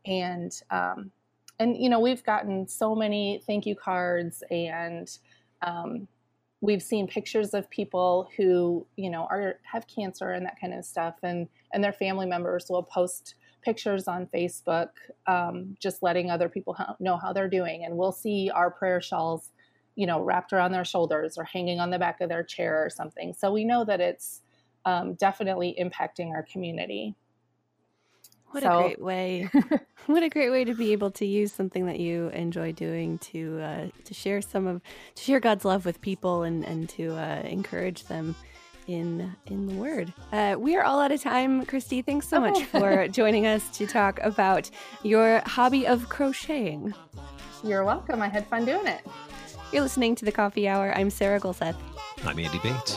and 0.06 0.52
um, 0.70 1.10
and 1.58 1.76
you 1.76 1.88
know 1.88 2.00
we've 2.00 2.24
gotten 2.24 2.66
so 2.66 2.94
many 2.94 3.42
thank 3.46 3.66
you 3.66 3.74
cards 3.74 4.42
and 4.50 5.18
um, 5.62 6.08
we've 6.60 6.82
seen 6.82 7.06
pictures 7.06 7.54
of 7.54 7.68
people 7.70 8.28
who 8.36 8.86
you 8.96 9.10
know 9.10 9.26
are 9.30 9.56
have 9.62 9.86
cancer 9.86 10.30
and 10.32 10.46
that 10.46 10.60
kind 10.60 10.74
of 10.74 10.84
stuff, 10.84 11.16
and 11.22 11.48
and 11.72 11.82
their 11.82 11.92
family 11.92 12.26
members 12.26 12.66
will 12.68 12.82
post 12.82 13.34
pictures 13.62 14.08
on 14.08 14.26
Facebook, 14.26 14.88
um, 15.28 15.76
just 15.78 16.02
letting 16.02 16.30
other 16.30 16.48
people 16.48 16.76
know 16.98 17.16
how 17.16 17.32
they're 17.32 17.48
doing, 17.48 17.84
and 17.84 17.96
we'll 17.96 18.12
see 18.12 18.50
our 18.52 18.70
prayer 18.70 19.00
shawls 19.00 19.50
you 19.94 20.06
know, 20.06 20.20
wrapped 20.22 20.52
around 20.52 20.72
their 20.72 20.84
shoulders 20.84 21.36
or 21.36 21.44
hanging 21.44 21.80
on 21.80 21.90
the 21.90 21.98
back 21.98 22.20
of 22.20 22.28
their 22.28 22.42
chair 22.42 22.84
or 22.84 22.90
something. 22.90 23.34
So 23.34 23.52
we 23.52 23.64
know 23.64 23.84
that 23.84 24.00
it's 24.00 24.40
um, 24.84 25.14
definitely 25.14 25.76
impacting 25.80 26.30
our 26.30 26.42
community. 26.42 27.14
What 28.52 28.62
so. 28.62 28.78
a 28.78 28.82
great 28.82 29.00
way! 29.00 29.50
what 30.06 30.22
a 30.22 30.28
great 30.28 30.50
way 30.50 30.64
to 30.64 30.74
be 30.74 30.92
able 30.92 31.10
to 31.12 31.26
use 31.26 31.52
something 31.52 31.86
that 31.86 31.98
you 31.98 32.28
enjoy 32.28 32.72
doing 32.72 33.18
to 33.18 33.60
uh, 33.60 33.86
to 34.04 34.14
share 34.14 34.40
some 34.42 34.66
of 34.66 34.80
to 35.14 35.22
share 35.22 35.40
God's 35.40 35.64
love 35.64 35.84
with 35.84 36.00
people 36.00 36.42
and 36.42 36.64
and 36.64 36.88
to 36.90 37.14
uh, 37.16 37.42
encourage 37.44 38.04
them 38.04 38.36
in 38.86 39.34
in 39.46 39.66
the 39.66 39.74
Word. 39.74 40.12
Uh, 40.32 40.56
we 40.58 40.76
are 40.76 40.84
all 40.84 41.00
out 41.00 41.12
of 41.12 41.22
time. 41.22 41.64
Kristi, 41.64 42.04
thanks 42.04 42.28
so 42.28 42.40
much 42.40 42.62
for 42.64 43.08
joining 43.20 43.46
us 43.46 43.68
to 43.78 43.86
talk 43.86 44.20
about 44.22 44.70
your 45.02 45.42
hobby 45.46 45.86
of 45.86 46.08
crocheting. 46.08 46.94
You're 47.64 47.84
welcome. 47.84 48.20
I 48.20 48.28
had 48.28 48.46
fun 48.46 48.64
doing 48.64 48.86
it. 48.86 49.00
You're 49.72 49.82
listening 49.82 50.14
to 50.16 50.24
the 50.24 50.32
Coffee 50.32 50.68
Hour. 50.68 50.92
I'm 50.94 51.08
Sarah 51.08 51.40
Golseth. 51.40 51.76
I'm 52.24 52.38
Andy 52.38 52.58
Bates. 52.58 52.96